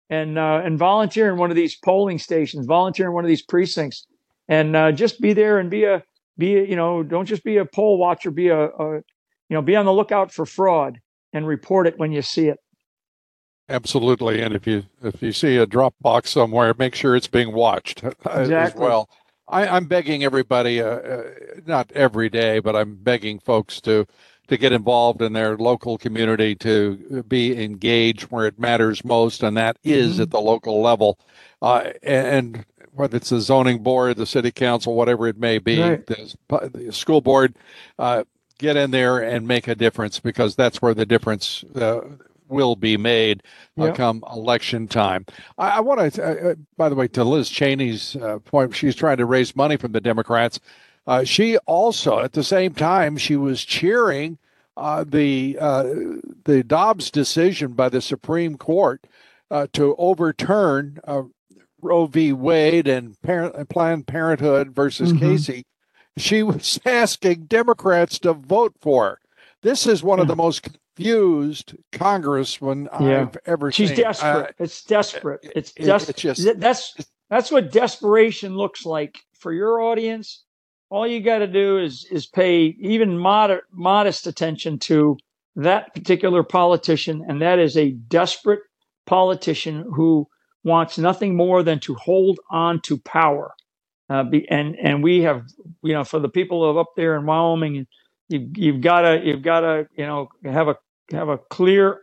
and 0.10 0.38
uh, 0.38 0.62
and 0.64 0.78
volunteer 0.78 1.30
in 1.30 1.38
one 1.38 1.50
of 1.50 1.56
these 1.56 1.76
polling 1.76 2.20
stations, 2.20 2.66
volunteer 2.66 3.08
in 3.08 3.14
one 3.14 3.24
of 3.24 3.30
these 3.30 3.42
precincts, 3.42 4.06
and 4.48 4.76
uh, 4.76 4.92
just 4.92 5.22
be 5.22 5.34
there 5.34 5.58
and 5.58 5.70
be 5.70 5.86
a 5.86 6.04
be 6.38 6.58
a, 6.58 6.64
you 6.64 6.76
know 6.76 7.04
don't 7.04 7.26
just 7.26 7.44
be 7.44 7.58
a 7.58 7.66
poll 7.66 7.98
watcher, 7.98 8.32
be 8.32 8.50
a, 8.50 8.66
a 8.66 8.94
you 8.96 9.04
know 9.50 9.62
be 9.62 9.76
on 9.76 9.86
the 9.86 9.94
lookout 9.94 10.32
for 10.32 10.46
fraud 10.46 11.00
and 11.34 11.48
report 11.48 11.88
it 11.88 11.98
when 11.98 12.12
you 12.12 12.22
see 12.22 12.48
it. 12.48 12.60
Absolutely, 13.70 14.42
and 14.42 14.54
if 14.54 14.68
you 14.68 14.84
if 15.02 15.22
you 15.24 15.32
see 15.32 15.58
a 15.58 15.66
drop 15.66 15.96
box 16.02 16.30
somewhere, 16.30 16.76
make 16.78 16.94
sure 16.94 17.16
it's 17.16 17.28
being 17.28 17.54
watched 17.54 18.04
exactly. 18.04 18.56
as 18.56 18.76
well. 18.76 19.10
I, 19.52 19.78
am 19.78 19.86
begging 19.86 20.24
everybody, 20.24 20.82
uh, 20.82 20.88
uh, 20.88 21.24
not 21.66 21.92
every 21.92 22.30
day, 22.30 22.60
but 22.60 22.76
I'm 22.76 22.96
begging 22.96 23.40
folks 23.40 23.82
to 23.82 24.08
to 24.48 24.58
get 24.58 24.74
involved 24.74 25.22
in 25.22 25.32
their 25.32 25.56
local 25.56 25.98
community, 25.98 26.56
to 26.56 27.24
be 27.26 27.64
engaged 27.64 28.24
where 28.24 28.48
it 28.48 28.60
matters 28.60 29.06
most, 29.06 29.44
and 29.44 29.56
that 29.56 29.78
is 29.82 30.14
mm-hmm. 30.14 30.24
at 30.24 30.32
the 30.32 30.42
local 30.42 30.82
level. 30.82 31.18
Uh, 31.62 31.92
and 32.04 32.66
whether 32.92 33.16
it's 33.16 33.30
the 33.30 33.40
zoning 33.40 33.82
board, 33.82 34.18
the 34.18 34.26
city 34.26 34.52
council, 34.52 34.94
whatever 34.94 35.28
it 35.28 35.38
may 35.38 35.58
be, 35.58 35.82
right. 35.82 36.06
the, 36.06 36.36
the, 36.74 36.92
school 36.92 37.22
board, 37.22 37.56
uh, 37.98 38.26
get 38.58 38.76
in 38.76 38.92
there 38.92 39.20
and 39.20 39.48
make 39.48 39.70
a 39.70 39.76
difference 39.76 40.20
because 40.20 40.56
that's 40.56 40.82
where 40.82 40.94
the 40.94 41.06
difference 41.06 41.64
uh, 41.76 42.02
will 42.52 42.76
be 42.76 42.98
made 42.98 43.44
uh, 43.80 43.86
yep. 43.86 43.96
come 43.96 44.24
election 44.32 44.88
time. 44.88 45.26
I, 45.58 45.70
I 45.70 45.80
want 45.80 46.14
to, 46.14 46.24
uh, 46.24 46.52
uh, 46.52 46.56
by 46.78 46.90
the 46.90 46.96
way, 46.96 47.08
to 47.10 47.24
Liz 47.24 47.50
Cheney's 47.50 48.16
uh, 48.18 48.40
point, 48.40 48.76
she's 48.76 48.96
trying 48.96 49.18
to 49.18 49.26
raise 49.26 49.56
money 49.56 49.78
from 49.78 49.94
the 49.94 50.02
Democrats. 50.02 50.60
Uh, 51.08 51.24
she 51.24 51.58
also, 51.60 52.20
at 52.20 52.34
the 52.34 52.44
same 52.44 52.74
time, 52.74 53.18
she 53.18 53.36
was 53.36 53.64
cheering 53.66 54.38
uh, 54.78 55.04
the 55.04 55.58
the 56.46 56.64
Dobbs 56.64 57.12
decision 57.12 57.74
by 57.74 57.90
the 57.90 58.02
Supreme 58.02 58.58
Court 58.58 59.06
to 59.74 59.96
overturn 59.98 61.00
Roe 61.82 62.06
v. 62.06 62.32
Wade 62.32 62.88
and 62.88 63.20
Parent, 63.22 63.70
Planned 63.70 64.08
Parenthood 64.08 64.74
versus 64.74 65.12
mm-hmm. 65.12 65.20
Casey. 65.20 65.66
She 66.18 66.44
was 66.44 66.80
asking 66.86 67.46
Democrats 67.46 68.20
to 68.20 68.34
vote 68.34 68.76
for. 68.80 69.06
Her. 69.06 69.20
This 69.62 69.86
is 69.86 70.04
one 70.04 70.20
of 70.20 70.28
the 70.28 70.36
most 70.36 70.68
confused 71.02 71.76
congressman 71.92 72.88
yeah. 73.00 73.22
I've 73.22 73.38
ever 73.46 73.72
She's 73.72 73.90
seen. 73.90 73.98
She's 73.98 74.04
desperate. 74.04 74.50
Uh, 74.50 74.64
it's 74.64 74.84
desperate. 74.84 75.40
It's, 75.56 75.74
it, 75.76 75.84
des- 75.84 76.10
it's 76.10 76.22
just 76.22 76.60
that's 76.60 76.96
that's 77.30 77.52
what 77.52 77.72
desperation 77.72 78.56
looks 78.56 78.86
like 78.86 79.20
for 79.34 79.54
your 79.54 79.82
audience. 79.82 80.44
All 80.90 81.08
you 81.08 81.22
got 81.22 81.40
to 81.40 81.48
do 81.48 81.78
is 81.80 82.06
is 82.12 82.26
pay 82.26 82.76
even 82.80 83.18
mod- 83.18 83.62
modest 83.72 84.28
attention 84.28 84.80
to 84.80 85.18
that 85.56 85.94
particular 85.94 86.44
politician, 86.44 87.26
and 87.28 87.42
that 87.42 87.60
is 87.60 87.78
a 87.78 87.92
desperate 87.92 88.62
politician 89.06 89.86
who 89.96 90.28
wants 90.64 90.98
nothing 90.98 91.36
more 91.36 91.64
than 91.64 91.80
to 91.80 91.96
hold 91.96 92.40
on 92.50 92.82
to 92.82 92.98
power. 93.00 93.54
Uh, 94.10 94.24
be, 94.24 94.48
and 94.50 94.76
and 94.76 95.04
we 95.04 95.22
have 95.22 95.44
you 95.82 95.94
know 95.94 96.04
for 96.04 96.20
the 96.20 96.30
people 96.30 96.70
of 96.70 96.78
up 96.78 96.90
there 96.96 97.16
in 97.16 97.26
Wyoming 97.26 97.88
you, 98.32 98.50
you've 98.56 98.82
got 98.82 99.02
to 99.02 99.22
you've 99.24 99.42
got 99.42 99.62
to 99.62 99.88
you 99.96 100.06
know 100.06 100.30
have 100.44 100.68
a 100.68 100.76
have 101.12 101.30
a 101.30 101.38
clear 101.38 102.02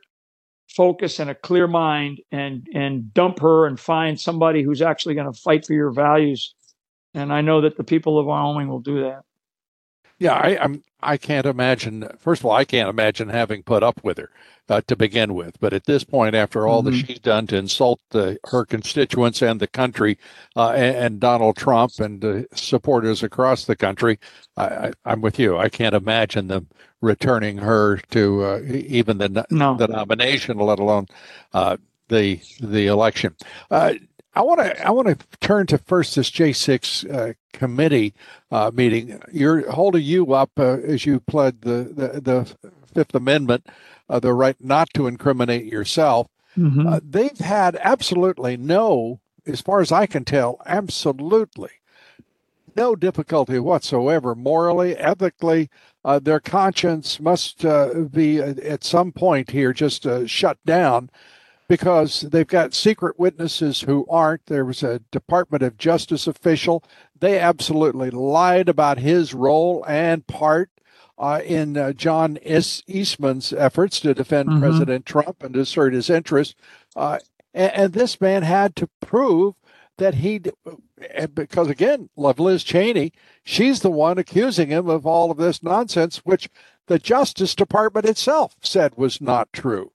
focus 0.69 1.19
and 1.19 1.31
a 1.31 1.35
clear 1.35 1.67
mind 1.67 2.21
and 2.31 2.67
and 2.75 3.13
dump 3.15 3.41
her 3.41 3.67
and 3.67 3.81
find 3.81 4.21
somebody 4.21 4.63
who's 4.63 4.83
actually 4.83 5.15
going 5.15 5.33
to 5.33 5.39
fight 5.41 5.67
for 5.67 5.73
your 5.75 5.91
values. 5.91 6.55
And 7.15 7.33
i 7.33 7.41
know 7.41 7.63
that 7.63 7.77
the 7.77 7.85
people 7.85 8.19
of 8.19 8.27
wyoming 8.27 8.69
will 8.69 8.81
do 8.81 9.01
that 9.03 9.23
yeah 10.19 10.35
i 10.35 10.59
i'm 10.63 10.83
i 11.03 11.17
can't 11.17 11.47
imagine 11.47 12.09
first 12.19 12.43
of 12.43 12.47
all 12.47 12.53
i 12.53 12.65
can't 12.65 12.89
imagine 12.89 13.29
having 13.29 13.63
put 13.63 13.83
up 13.83 14.03
with 14.03 14.19
her 14.19 14.31
uh, 14.69 14.81
to 14.87 14.97
begin 14.97 15.35
with. 15.35 15.59
But 15.61 15.73
at 15.73 15.85
this 15.85 16.05
point, 16.05 16.35
after 16.35 16.67
all 16.67 16.83
mm-hmm. 16.83 16.93
that 16.93 17.07
she's 17.07 17.19
done 17.19 17.47
to 17.49 17.57
insult 17.57 18.01
the, 18.11 18.39
her 18.47 18.65
constituents 18.65 19.43
and 19.43 19.61
the 19.61 19.67
country, 19.67 20.19
uh, 20.57 20.71
and, 20.71 20.97
and, 20.97 21.21
Donald 21.21 21.57
Trump 21.57 21.93
and 21.99 22.25
uh, 22.25 22.43
supporters 22.55 23.23
across 23.23 23.65
the 23.65 23.77
country, 23.77 24.19
I, 24.57 24.93
am 25.05 25.21
with 25.21 25.39
you. 25.39 25.57
I 25.57 25.69
can't 25.69 25.95
imagine 25.95 26.49
them 26.49 26.69
returning 27.01 27.59
her 27.59 27.99
to 28.11 28.45
uh, 28.45 28.61
even 28.67 29.19
the 29.19 29.47
no. 29.51 29.77
the 29.77 29.89
nomination, 29.89 30.59
let 30.59 30.79
alone 30.79 31.07
uh, 31.53 31.77
the 32.09 32.41
the 32.61 32.87
election. 32.87 33.35
I 34.39 34.43
want 34.43 34.61
to 34.61 34.87
I 34.87 34.93
want 34.93 35.09
to 35.09 35.39
turn 35.41 35.67
to 35.67 35.79
first 35.79 36.15
this 36.15 36.31
J6 36.31 37.13
uh, 37.13 37.33
committee 37.53 38.15
uh, 38.53 38.71
meeting. 38.73 39.21
You're 39.33 39.69
holding 39.69 40.05
you 40.05 40.33
up 40.33 40.53
uh, 40.57 40.79
as 40.79 41.05
you 41.05 41.19
pled 41.19 41.63
the, 41.63 41.91
the, 41.93 42.21
the 42.21 42.71
Fifth 42.95 43.17
Amendment 43.17 43.67
uh, 44.09 44.21
the 44.21 44.33
right 44.33 44.55
not 44.61 44.91
to 44.95 45.09
incriminate 45.09 45.65
yourself. 45.65 46.29
Mm-hmm. 46.57 46.87
Uh, 46.87 47.01
they've 47.03 47.39
had 47.39 47.77
absolutely 47.81 48.57
no, 48.57 49.19
as 49.45 49.61
far 49.61 49.81
as 49.81 49.91
I 49.91 50.07
can 50.07 50.25
tell, 50.25 50.63
absolutely 50.67 51.71
no 52.77 52.95
difficulty 52.95 53.59
whatsoever 53.59 54.37
morally, 54.37 54.97
ethically. 54.97 55.69
Uh, 56.05 56.21
their 56.21 56.39
conscience 56.39 57.19
must 57.19 57.65
uh, 57.65 57.93
be 58.09 58.39
at 58.39 58.85
some 58.85 59.11
point 59.11 59.51
here 59.51 59.73
just 59.73 60.07
uh, 60.07 60.29
shut 60.29 60.59
down 60.65 61.11
because 61.69 62.23
they've 62.23 62.47
got 62.47 62.73
secret 62.73 63.19
witnesses 63.19 63.83
who 63.83 64.07
aren't. 64.09 64.47
There 64.47 64.65
was 64.65 64.83
a 64.83 65.01
Department 65.11 65.63
of 65.63 65.77
Justice 65.77 66.27
official. 66.27 66.83
They 67.19 67.39
absolutely 67.39 68.11
lied 68.11 68.69
about 68.69 68.99
his 68.99 69.35
role 69.35 69.85
and 69.87 70.27
part 70.27 70.71
uh, 71.19 71.43
in 71.45 71.77
uh, 71.77 71.93
John 71.93 72.39
S. 72.43 72.83
Eastman's 72.87 73.53
efforts 73.53 74.01
to 74.01 74.15
defend 74.15 74.49
mm-hmm. 74.49 74.61
President 74.61 75.05
Trump 75.05 75.43
and 75.43 75.55
assert 75.57 75.93
his 75.93 76.09
interests. 76.09 76.55
Uh, 76.97 77.19
and, 77.53 77.73
and, 77.75 77.93
this 77.93 78.21
man 78.21 78.45
had 78.45 78.77
to 78.77 78.89
prove 79.01 79.55
that 79.97 80.15
he, 80.15 80.41
because 81.35 81.69
again, 81.69 82.09
love 82.17 82.39
Liz 82.39 82.63
Cheney, 82.63 83.13
she's 83.43 83.81
the 83.81 83.91
one 83.91 84.17
accusing 84.17 84.69
him 84.69 84.89
of 84.89 85.07
all 85.07 85.31
of 85.31 85.39
this 85.39 85.63
nonsense, 85.63 86.19
which 86.19 86.49
the 86.87 87.01
Justice 87.01 87.55
Department 87.55 88.07
itself 88.07 88.55
said 88.63 88.93
was 88.97 89.21
not 89.21 89.53
true. 89.53 89.91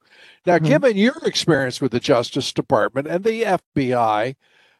Now, 0.46 0.58
mm-hmm. 0.58 0.66
given 0.66 0.98
your 0.98 1.18
experience 1.26 1.82
with 1.82 1.92
the 1.92 2.00
Justice 2.00 2.52
Department 2.54 3.08
and 3.08 3.24
the 3.24 3.44
FBI, 3.44 4.36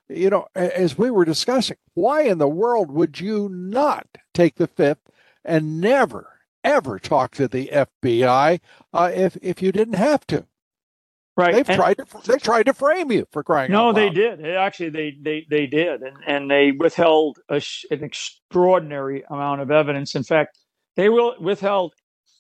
you 0.10 0.30
know, 0.30 0.48
as 0.56 0.98
we 0.98 1.10
were 1.10 1.26
discussing, 1.26 1.78
why 1.94 2.24
in 2.24 2.38
the 2.38 2.48
world 2.48 2.92
would 2.92 3.20
you 3.20 3.50
not 3.50 4.08
take 4.34 4.56
the 4.56 4.68
fifth 4.68 5.10
and 5.46 5.80
never 5.80 6.34
ever 6.64 7.00
talk 7.00 7.36
to 7.36 7.48
the 7.48 7.70
FBI 7.74 8.60
uh, 8.94 9.12
if 9.14 9.38
if 9.42 9.62
you 9.62 9.72
didn't 9.72 9.96
have 9.96 10.26
to. 10.28 10.46
Right. 11.36 11.54
They've 11.56 11.70
and, 11.70 11.78
tried 11.78 11.98
to 11.98 12.06
they 12.26 12.38
tried 12.38 12.68
to 12.68 12.74
frame 12.74 13.12
you 13.12 13.28
for 13.32 13.44
crying 13.44 13.72
no, 13.72 13.90
out 13.90 13.96
loud. 13.96 13.96
No, 13.96 14.02
they 14.02 14.10
did. 14.10 14.46
Actually, 14.46 14.90
they 14.90 15.18
they 15.20 15.48
they 15.50 15.66
did, 15.66 16.02
and 16.02 16.18
and 16.26 16.52
they 16.52 16.72
withheld 16.72 17.40
a, 17.50 17.62
an 17.90 18.04
extraordinary 18.04 19.24
amount 19.30 19.62
of 19.62 19.72
evidence. 19.72 20.16
In 20.16 20.24
fact, 20.24 20.58
they 20.96 21.10
will 21.10 21.36
withheld 21.40 21.94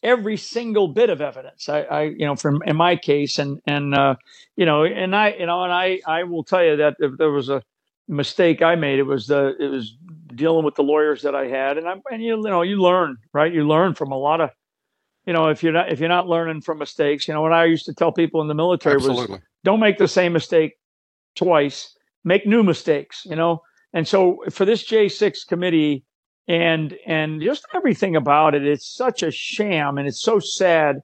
every 0.03 0.37
single 0.37 0.89
bit 0.89 1.09
of 1.09 1.21
evidence. 1.21 1.69
I, 1.69 1.81
I 1.81 2.01
you 2.03 2.25
know, 2.25 2.35
from 2.35 2.61
in 2.65 2.75
my 2.75 2.95
case, 2.95 3.39
and 3.39 3.59
and 3.65 3.95
uh, 3.95 4.15
you 4.55 4.65
know, 4.65 4.83
and 4.83 5.15
I 5.15 5.29
you 5.33 5.45
know, 5.45 5.63
and 5.63 5.73
I 5.73 5.99
I 6.05 6.23
will 6.23 6.43
tell 6.43 6.63
you 6.63 6.75
that 6.77 6.95
if 6.99 7.17
there 7.17 7.31
was 7.31 7.49
a 7.49 7.63
mistake 8.07 8.61
I 8.61 8.75
made, 8.75 8.99
it 8.99 9.03
was 9.03 9.27
the 9.27 9.55
it 9.59 9.69
was 9.69 9.95
dealing 10.35 10.65
with 10.65 10.75
the 10.75 10.83
lawyers 10.83 11.21
that 11.23 11.35
I 11.35 11.47
had, 11.47 11.77
and 11.77 11.87
I'm 11.87 12.01
and 12.11 12.21
you, 12.21 12.35
you 12.35 12.43
know 12.43 12.61
you 12.61 12.81
learn 12.81 13.17
right. 13.33 13.51
You 13.51 13.67
learn 13.67 13.95
from 13.95 14.11
a 14.11 14.17
lot 14.17 14.41
of 14.41 14.49
you 15.25 15.33
know 15.33 15.47
if 15.47 15.63
you're 15.63 15.73
not 15.73 15.91
if 15.91 15.99
you're 15.99 16.09
not 16.09 16.27
learning 16.27 16.61
from 16.61 16.79
mistakes. 16.79 17.27
You 17.27 17.33
know 17.33 17.41
what 17.41 17.53
I 17.53 17.65
used 17.65 17.85
to 17.85 17.93
tell 17.93 18.11
people 18.11 18.41
in 18.41 18.47
the 18.47 18.55
military 18.55 18.95
Absolutely. 18.95 19.35
was 19.35 19.41
don't 19.63 19.79
make 19.79 19.97
the 19.97 20.07
same 20.07 20.33
mistake 20.33 20.73
twice. 21.35 21.97
Make 22.25 22.45
new 22.45 22.63
mistakes. 22.63 23.25
You 23.25 23.35
know, 23.35 23.61
and 23.93 24.07
so 24.07 24.43
for 24.49 24.65
this 24.65 24.83
J6 24.83 25.47
committee 25.47 26.05
and 26.47 26.95
and 27.05 27.41
just 27.41 27.65
everything 27.73 28.15
about 28.15 28.55
it, 28.55 28.65
it's 28.65 28.87
such 28.87 29.23
a 29.23 29.31
sham 29.31 29.97
and 29.97 30.07
it's 30.07 30.21
so 30.21 30.39
sad 30.39 30.97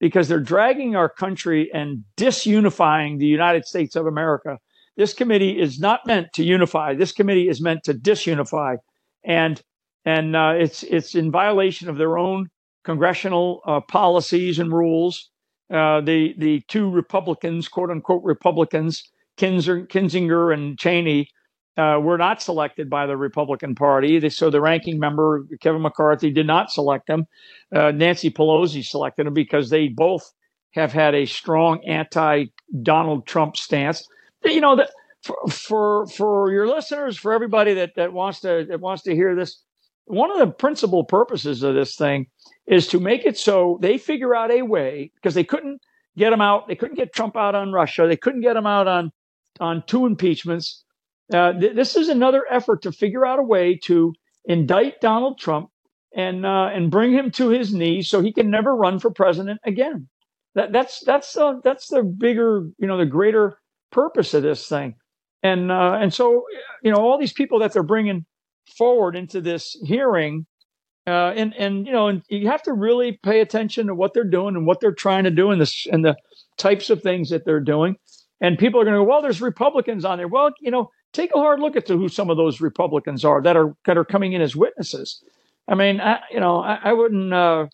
because 0.00 0.28
they're 0.28 0.40
dragging 0.40 0.96
our 0.96 1.08
country 1.08 1.70
and 1.72 2.04
disunifying 2.16 3.18
the 3.18 3.26
United 3.26 3.64
States 3.64 3.96
of 3.96 4.06
America 4.06 4.58
this 4.96 5.12
committee 5.12 5.60
is 5.60 5.80
not 5.80 6.06
meant 6.06 6.32
to 6.34 6.44
unify. 6.44 6.94
This 6.94 7.12
committee 7.12 7.48
is 7.48 7.60
meant 7.60 7.82
to 7.84 7.94
disunify, 7.94 8.76
and 9.24 9.60
and 10.04 10.36
uh, 10.36 10.54
it's 10.56 10.82
it's 10.84 11.14
in 11.14 11.30
violation 11.30 11.88
of 11.88 11.96
their 11.96 12.16
own 12.16 12.48
congressional 12.84 13.60
uh, 13.66 13.80
policies 13.80 14.58
and 14.58 14.72
rules. 14.72 15.30
Uh, 15.72 16.00
the 16.00 16.34
the 16.38 16.62
two 16.68 16.90
Republicans, 16.90 17.66
quote 17.66 17.90
unquote 17.90 18.22
Republicans, 18.22 19.02
Kinzinger 19.36 20.54
and 20.54 20.78
Cheney, 20.78 21.28
uh, 21.76 21.98
were 22.00 22.18
not 22.18 22.40
selected 22.40 22.88
by 22.88 23.06
the 23.06 23.16
Republican 23.16 23.74
Party. 23.74 24.28
So 24.30 24.50
the 24.50 24.60
ranking 24.60 24.98
member, 24.98 25.46
Kevin 25.60 25.82
McCarthy, 25.82 26.30
did 26.30 26.46
not 26.46 26.70
select 26.70 27.06
them. 27.06 27.26
Uh, 27.74 27.90
Nancy 27.90 28.30
Pelosi 28.30 28.84
selected 28.84 29.26
them 29.26 29.34
because 29.34 29.70
they 29.70 29.88
both 29.88 30.32
have 30.72 30.92
had 30.92 31.14
a 31.14 31.26
strong 31.26 31.84
anti 31.84 32.46
Donald 32.82 33.26
Trump 33.26 33.56
stance. 33.56 34.06
You 34.44 34.60
know, 34.60 34.76
that 34.76 34.90
for, 35.22 35.36
for 35.50 36.06
for 36.08 36.52
your 36.52 36.68
listeners, 36.68 37.16
for 37.16 37.32
everybody 37.32 37.74
that 37.74 37.92
that 37.96 38.12
wants 38.12 38.40
to 38.40 38.66
that 38.68 38.80
wants 38.80 39.02
to 39.04 39.14
hear 39.14 39.34
this, 39.34 39.62
one 40.04 40.30
of 40.30 40.38
the 40.38 40.52
principal 40.52 41.04
purposes 41.04 41.62
of 41.62 41.74
this 41.74 41.96
thing 41.96 42.26
is 42.66 42.86
to 42.88 43.00
make 43.00 43.24
it 43.24 43.38
so 43.38 43.78
they 43.80 43.98
figure 43.98 44.34
out 44.34 44.50
a 44.50 44.62
way 44.62 45.10
because 45.14 45.34
they 45.34 45.44
couldn't 45.44 45.80
get 46.16 46.32
him 46.32 46.40
out, 46.40 46.68
they 46.68 46.76
couldn't 46.76 46.96
get 46.96 47.12
Trump 47.12 47.36
out 47.36 47.54
on 47.54 47.72
Russia, 47.72 48.06
they 48.06 48.16
couldn't 48.16 48.42
get 48.42 48.56
him 48.56 48.66
out 48.66 48.86
on 48.86 49.12
on 49.60 49.82
two 49.86 50.06
impeachments. 50.06 50.84
Uh, 51.32 51.52
th- 51.52 51.74
this 51.74 51.96
is 51.96 52.08
another 52.08 52.44
effort 52.50 52.82
to 52.82 52.92
figure 52.92 53.24
out 53.24 53.38
a 53.38 53.42
way 53.42 53.78
to 53.84 54.12
indict 54.44 55.00
Donald 55.00 55.38
Trump 55.38 55.70
and 56.14 56.46
uh, 56.46 56.70
and 56.72 56.90
bring 56.90 57.12
him 57.12 57.30
to 57.32 57.48
his 57.48 57.74
knees 57.74 58.08
so 58.08 58.20
he 58.20 58.32
can 58.32 58.50
never 58.50 58.74
run 58.74 58.98
for 58.98 59.10
president 59.10 59.60
again. 59.64 60.08
That 60.54 60.72
that's 60.72 61.00
that's 61.00 61.36
uh, 61.36 61.54
that's 61.64 61.88
the 61.88 62.02
bigger 62.02 62.68
you 62.78 62.86
know 62.86 62.98
the 62.98 63.06
greater 63.06 63.58
purpose 63.90 64.34
of 64.34 64.42
this 64.42 64.68
thing, 64.68 64.94
and 65.42 65.72
uh, 65.72 65.98
and 66.00 66.12
so 66.12 66.44
you 66.82 66.92
know 66.92 66.98
all 66.98 67.18
these 67.18 67.32
people 67.32 67.58
that 67.60 67.72
they're 67.72 67.82
bringing 67.82 68.24
forward 68.76 69.16
into 69.16 69.40
this 69.40 69.76
hearing, 69.84 70.46
uh, 71.06 71.32
and 71.34 71.54
and 71.54 71.86
you 71.86 71.92
know 71.92 72.08
and 72.08 72.22
you 72.28 72.48
have 72.48 72.62
to 72.64 72.72
really 72.72 73.18
pay 73.22 73.40
attention 73.40 73.88
to 73.88 73.94
what 73.94 74.14
they're 74.14 74.24
doing 74.24 74.54
and 74.54 74.66
what 74.66 74.80
they're 74.80 74.92
trying 74.94 75.24
to 75.24 75.30
do 75.30 75.50
in 75.50 75.58
this 75.58 75.86
and 75.90 76.04
the 76.04 76.16
types 76.56 76.90
of 76.90 77.02
things 77.02 77.30
that 77.30 77.44
they're 77.44 77.60
doing. 77.60 77.96
And 78.40 78.58
people 78.58 78.80
are 78.80 78.84
going 78.84 78.94
to 78.94 79.00
go, 79.00 79.04
well, 79.08 79.22
there's 79.22 79.40
Republicans 79.40 80.04
on 80.04 80.18
there. 80.18 80.28
Well, 80.28 80.50
you 80.60 80.70
know, 80.70 80.90
take 81.14 81.34
a 81.34 81.38
hard 81.38 81.60
look 81.60 81.76
at 81.76 81.88
who 81.88 82.08
some 82.08 82.28
of 82.28 82.36
those 82.36 82.60
Republicans 82.60 83.24
are 83.24 83.40
that 83.42 83.56
are 83.56 83.74
that 83.86 83.96
are 83.96 84.04
coming 84.04 84.34
in 84.34 84.42
as 84.42 84.54
witnesses. 84.54 85.22
I 85.66 85.74
mean, 85.74 86.00
I, 86.00 86.20
you 86.30 86.40
know, 86.40 86.58
I, 86.58 86.78
I 86.84 86.92
wouldn't. 86.92 87.32
Uh, 87.32 87.66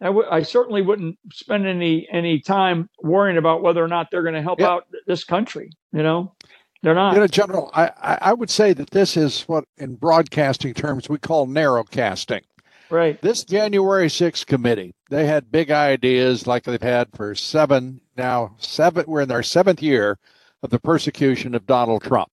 I, 0.00 0.06
w- 0.06 0.28
I 0.30 0.42
certainly 0.42 0.82
wouldn't 0.82 1.18
spend 1.32 1.66
any 1.66 2.06
any 2.12 2.40
time 2.40 2.90
worrying 3.02 3.38
about 3.38 3.62
whether 3.62 3.82
or 3.82 3.88
not 3.88 4.10
they're 4.10 4.22
going 4.22 4.34
to 4.34 4.42
help 4.42 4.60
out 4.60 4.86
this 5.06 5.24
country. 5.24 5.70
You 5.92 6.02
know, 6.02 6.34
they're 6.82 6.94
not. 6.94 7.14
You 7.14 7.20
know, 7.20 7.26
General, 7.26 7.70
I, 7.74 8.18
I 8.20 8.32
would 8.32 8.50
say 8.50 8.72
that 8.74 8.90
this 8.90 9.16
is 9.16 9.42
what, 9.42 9.64
in 9.78 9.96
broadcasting 9.96 10.74
terms, 10.74 11.08
we 11.08 11.18
call 11.18 11.46
narrowcasting. 11.46 12.42
Right. 12.90 13.20
This 13.20 13.44
January 13.44 14.06
6th 14.06 14.46
committee, 14.46 14.94
they 15.10 15.26
had 15.26 15.52
big 15.52 15.70
ideas 15.70 16.46
like 16.46 16.64
they've 16.64 16.80
had 16.80 17.08
for 17.14 17.34
seven 17.34 18.00
now 18.16 18.54
seven. 18.58 19.04
We're 19.06 19.22
in 19.22 19.28
their 19.28 19.42
seventh 19.42 19.82
year 19.82 20.18
of 20.62 20.70
the 20.70 20.80
persecution 20.80 21.54
of 21.54 21.66
Donald 21.66 22.02
Trump, 22.02 22.30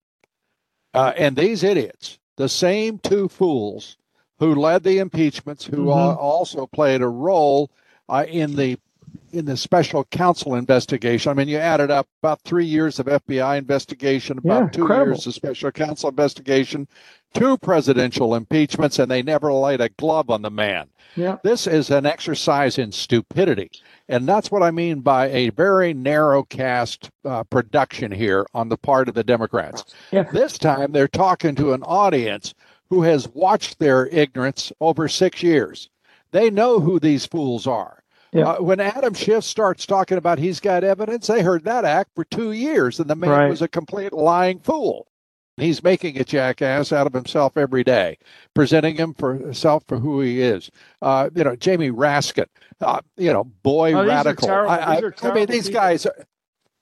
uh, 0.95 1.13
and 1.17 1.35
these 1.35 1.63
idiots, 1.63 2.19
the 2.37 2.49
same 2.49 2.99
two 2.99 3.27
fools 3.27 3.97
who 4.39 4.55
led 4.55 4.83
the 4.83 4.99
impeachments, 4.99 5.65
who 5.65 5.85
mm-hmm. 5.85 6.19
also 6.19 6.65
played 6.67 7.01
a 7.01 7.07
role 7.07 7.71
uh, 8.09 8.25
in 8.27 8.55
the 8.55 8.77
in 9.31 9.45
the 9.45 9.57
special 9.57 10.03
counsel 10.05 10.55
investigation. 10.55 11.29
I 11.29 11.33
mean, 11.33 11.47
you 11.47 11.57
added 11.57 11.91
up 11.91 12.07
about 12.21 12.41
three 12.41 12.65
years 12.65 12.99
of 12.99 13.07
FBI 13.07 13.57
investigation, 13.57 14.37
about 14.37 14.63
yeah, 14.63 14.69
two 14.69 14.81
incredible. 14.81 15.11
years 15.11 15.27
of 15.27 15.33
special 15.33 15.71
counsel 15.71 16.09
investigation, 16.09 16.87
two 17.33 17.57
presidential 17.57 18.35
impeachments, 18.35 18.99
and 18.99 19.09
they 19.09 19.21
never 19.21 19.51
laid 19.53 19.81
a 19.81 19.89
glove 19.89 20.29
on 20.29 20.41
the 20.41 20.51
man. 20.51 20.87
Yeah. 21.15 21.37
This 21.43 21.67
is 21.67 21.91
an 21.91 22.05
exercise 22.05 22.77
in 22.77 22.91
stupidity. 22.91 23.71
And 24.09 24.27
that's 24.27 24.51
what 24.51 24.63
I 24.63 24.71
mean 24.71 24.99
by 24.99 25.29
a 25.29 25.49
very 25.51 25.93
narrow 25.93 26.43
cast 26.43 27.09
uh, 27.23 27.43
production 27.43 28.11
here 28.11 28.45
on 28.53 28.69
the 28.69 28.77
part 28.77 29.07
of 29.07 29.15
the 29.15 29.23
Democrats. 29.23 29.95
Yeah. 30.11 30.23
This 30.23 30.57
time 30.57 30.91
they're 30.91 31.07
talking 31.07 31.55
to 31.55 31.73
an 31.73 31.83
audience 31.83 32.53
who 32.89 33.01
has 33.01 33.27
watched 33.29 33.79
their 33.79 34.07
ignorance 34.07 34.71
over 34.79 35.07
six 35.07 35.41
years. 35.41 35.89
They 36.31 36.49
know 36.49 36.79
who 36.79 36.99
these 36.99 37.25
fools 37.25 37.65
are. 37.65 37.94
Yeah. 38.35 38.49
Uh, 38.49 38.61
when 38.61 38.81
Adam 38.81 39.13
Schiff 39.13 39.45
starts 39.45 39.85
talking 39.85 40.17
about 40.17 40.39
he's 40.39 40.59
got 40.59 40.83
evidence, 40.83 41.27
they 41.27 41.41
heard 41.41 41.63
that 41.63 41.85
act 41.85 42.11
for 42.15 42.25
two 42.25 42.51
years, 42.51 42.99
and 42.99 43.09
the 43.09 43.15
man 43.15 43.29
right. 43.29 43.49
was 43.49 43.61
a 43.61 43.67
complete 43.67 44.11
lying 44.11 44.59
fool. 44.59 45.07
He's 45.55 45.81
making 45.81 46.19
a 46.19 46.25
jackass 46.25 46.91
out 46.91 47.07
of 47.07 47.13
himself 47.13 47.55
every 47.55 47.85
day, 47.85 48.17
presenting 48.53 48.97
him 48.97 49.13
for 49.13 49.35
himself 49.35 49.85
for 49.87 49.97
who 49.99 50.19
he 50.19 50.41
is. 50.41 50.69
Uh, 51.01 51.29
you 51.33 51.45
know, 51.45 51.55
Jamie 51.55 51.91
Raskin, 51.91 52.47
uh, 52.81 52.99
you 53.15 53.31
know, 53.31 53.45
boy 53.45 53.93
oh, 53.93 54.05
radical. 54.05 54.49
Terrible, 54.49 54.69
I, 54.69 54.77
I, 54.79 55.01
I, 55.29 55.33
mean, 55.33 55.45
these 55.45 55.67
people. 55.67 55.81
guys, 55.81 56.07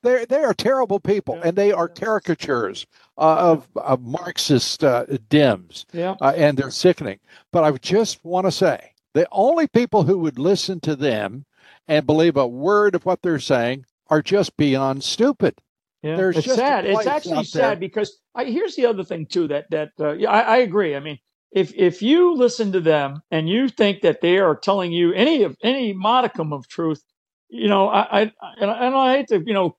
they 0.01 0.25
they 0.25 0.43
are 0.43 0.55
terrible 0.55 0.99
people, 0.99 1.35
yeah. 1.35 1.49
and 1.49 1.55
they 1.55 1.71
are 1.71 1.87
caricatures 1.87 2.87
uh, 3.19 3.35
of, 3.51 3.67
of 3.75 4.01
Marxist 4.01 4.83
uh, 4.83 5.05
Dems, 5.29 5.85
yeah. 5.93 6.15
Uh, 6.19 6.33
and 6.35 6.57
they're 6.57 6.71
sickening. 6.71 7.19
But 7.51 7.63
I 7.63 7.71
just 7.73 8.25
want 8.25 8.47
to 8.47 8.51
say, 8.51 8.92
the 9.13 9.27
only 9.31 9.67
people 9.67 10.03
who 10.03 10.17
would 10.19 10.39
listen 10.39 10.79
to 10.81 10.95
them 10.95 11.45
and 11.87 12.05
believe 12.05 12.37
a 12.37 12.47
word 12.47 12.95
of 12.95 13.05
what 13.05 13.21
they're 13.21 13.39
saying 13.39 13.85
are 14.07 14.21
just 14.21 14.57
beyond 14.57 15.03
stupid. 15.03 15.55
Yeah. 16.01 16.17
There's 16.17 16.37
it's 16.37 16.53
sad. 16.53 16.85
It's 16.85 17.07
actually 17.07 17.45
sad 17.45 17.79
because 17.79 18.19
I, 18.35 18.45
here's 18.45 18.75
the 18.75 18.85
other 18.85 19.03
thing 19.03 19.25
too 19.25 19.47
that 19.47 19.69
that 19.71 19.91
uh, 19.99 20.13
yeah, 20.13 20.29
I, 20.29 20.39
I 20.41 20.57
agree. 20.57 20.95
I 20.95 20.99
mean, 20.99 21.19
if 21.51 21.73
if 21.75 22.01
you 22.01 22.35
listen 22.35 22.73
to 22.73 22.81
them 22.81 23.21
and 23.31 23.47
you 23.47 23.69
think 23.69 24.01
that 24.01 24.19
they 24.21 24.39
are 24.39 24.55
telling 24.55 24.91
you 24.91 25.13
any 25.13 25.43
of 25.43 25.55
any 25.63 25.93
modicum 25.93 26.51
of 26.51 26.67
truth, 26.67 27.01
you 27.47 27.69
know, 27.69 27.87
I, 27.87 28.23
I 28.23 28.31
and, 28.59 28.69
I, 28.69 28.85
and 28.85 28.95
I 28.95 29.17
hate 29.17 29.27
to 29.29 29.41
you 29.45 29.53
know 29.53 29.77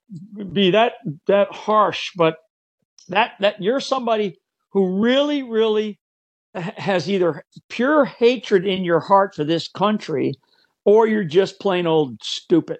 be 0.51 0.71
that 0.71 0.93
that 1.27 1.51
harsh, 1.51 2.11
but 2.15 2.37
that 3.09 3.33
that 3.41 3.61
you're 3.61 3.79
somebody 3.79 4.39
who 4.71 5.01
really 5.01 5.43
really 5.43 5.99
has 6.55 7.09
either 7.09 7.43
pure 7.69 8.05
hatred 8.05 8.65
in 8.65 8.83
your 8.83 8.99
heart 8.99 9.35
for 9.35 9.43
this 9.43 9.67
country 9.67 10.33
or 10.85 11.07
you're 11.07 11.23
just 11.23 11.59
plain 11.59 11.87
old 11.87 12.23
stupid. 12.23 12.77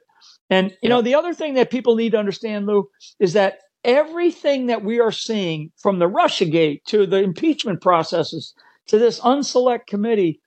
And 0.50 0.76
you 0.82 0.90
know, 0.90 1.02
the 1.02 1.16
other 1.16 1.34
thing 1.34 1.56
that 1.56 1.72
people 1.72 1.96
need 1.96 2.12
to 2.12 2.20
understand, 2.20 2.68
Lou, 2.68 2.88
is 3.20 3.34
that 3.34 3.60
everything 3.84 4.68
that 4.68 4.84
we 4.84 5.00
are 5.00 5.12
seeing 5.12 5.72
from 5.78 6.00
the 6.00 6.10
Russiagate 6.10 6.84
to 6.86 7.06
the 7.06 7.18
impeachment 7.18 7.82
processes 7.82 8.54
to 8.88 8.98
this 9.00 9.20
unselect 9.22 9.88
committee, 9.88 10.40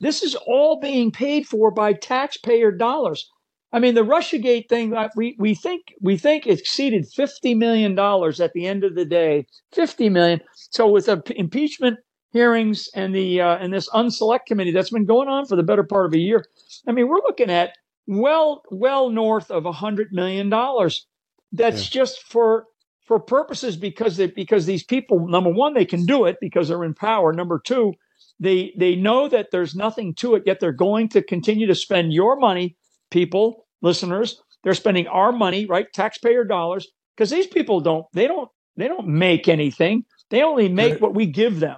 this 0.00 0.22
is 0.22 0.34
all 0.46 0.80
being 0.80 1.10
paid 1.10 1.46
for 1.46 1.70
by 1.70 1.92
taxpayer 1.92 2.70
dollars. 2.70 3.28
I 3.72 3.78
mean, 3.78 3.94
the 3.94 4.04
RussiaGate 4.04 4.68
thing 4.68 4.94
uh, 4.94 5.08
we 5.14 5.36
we 5.38 5.54
think 5.54 5.94
we 6.00 6.16
think 6.16 6.46
exceeded 6.46 7.06
fifty 7.08 7.54
million 7.54 7.94
dollars 7.94 8.40
at 8.40 8.52
the 8.52 8.66
end 8.66 8.82
of 8.82 8.94
the 8.94 9.04
day. 9.04 9.46
Fifty 9.72 10.08
million. 10.08 10.40
So 10.70 10.88
with 10.88 11.06
the 11.06 11.22
impeachment 11.36 11.98
hearings 12.32 12.88
and 12.94 13.14
the 13.14 13.40
uh, 13.40 13.56
and 13.56 13.72
this 13.72 13.88
unselect 13.90 14.46
committee 14.46 14.72
that's 14.72 14.90
been 14.90 15.06
going 15.06 15.28
on 15.28 15.46
for 15.46 15.56
the 15.56 15.62
better 15.62 15.84
part 15.84 16.06
of 16.06 16.12
a 16.12 16.18
year, 16.18 16.44
I 16.86 16.92
mean, 16.92 17.08
we're 17.08 17.16
looking 17.16 17.50
at 17.50 17.74
well 18.06 18.62
well 18.70 19.10
north 19.10 19.50
of 19.50 19.66
a 19.66 19.72
hundred 19.72 20.08
million 20.12 20.48
dollars. 20.48 21.06
That's 21.52 21.84
yeah. 21.84 22.02
just 22.02 22.22
for 22.22 22.66
for 23.06 23.18
purposes 23.18 23.76
because 23.76 24.16
they, 24.16 24.28
because 24.28 24.66
these 24.66 24.84
people 24.84 25.26
number 25.28 25.50
one 25.50 25.74
they 25.74 25.84
can 25.84 26.06
do 26.06 26.24
it 26.26 26.36
because 26.40 26.68
they're 26.68 26.84
in 26.84 26.94
power. 26.94 27.32
Number 27.32 27.60
two, 27.64 27.94
they 28.38 28.72
they 28.78 28.94
know 28.96 29.28
that 29.28 29.48
there's 29.50 29.74
nothing 29.74 30.14
to 30.16 30.34
it 30.34 30.44
yet 30.46 30.60
they're 30.60 30.72
going 30.72 31.08
to 31.10 31.22
continue 31.22 31.66
to 31.66 31.74
spend 31.74 32.12
your 32.12 32.36
money 32.36 32.76
people, 33.10 33.66
listeners, 33.82 34.40
they're 34.62 34.74
spending 34.74 35.06
our 35.08 35.32
money, 35.32 35.66
right? 35.66 35.86
Taxpayer 35.92 36.44
dollars, 36.44 36.88
because 37.16 37.30
these 37.30 37.46
people 37.46 37.80
don't, 37.80 38.06
they 38.12 38.26
don't, 38.26 38.48
they 38.76 38.88
don't 38.88 39.08
make 39.08 39.48
anything. 39.48 40.04
They 40.30 40.42
only 40.42 40.68
make 40.68 41.00
what 41.00 41.14
we 41.14 41.26
give 41.26 41.60
them. 41.60 41.76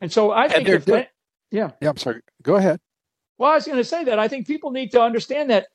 And 0.00 0.12
so 0.12 0.30
I 0.30 0.48
think, 0.48 0.68
if 0.68 0.84
they, 0.84 1.08
yeah. 1.50 1.72
Yeah, 1.80 1.90
I'm 1.90 1.96
sorry. 1.96 2.20
Go 2.42 2.56
ahead. 2.56 2.80
Well, 3.38 3.52
I 3.52 3.54
was 3.54 3.66
going 3.66 3.78
to 3.78 3.84
say 3.84 4.04
that 4.04 4.18
I 4.18 4.28
think 4.28 4.46
people 4.46 4.70
need 4.70 4.90
to 4.92 5.00
understand 5.00 5.50
that, 5.50 5.66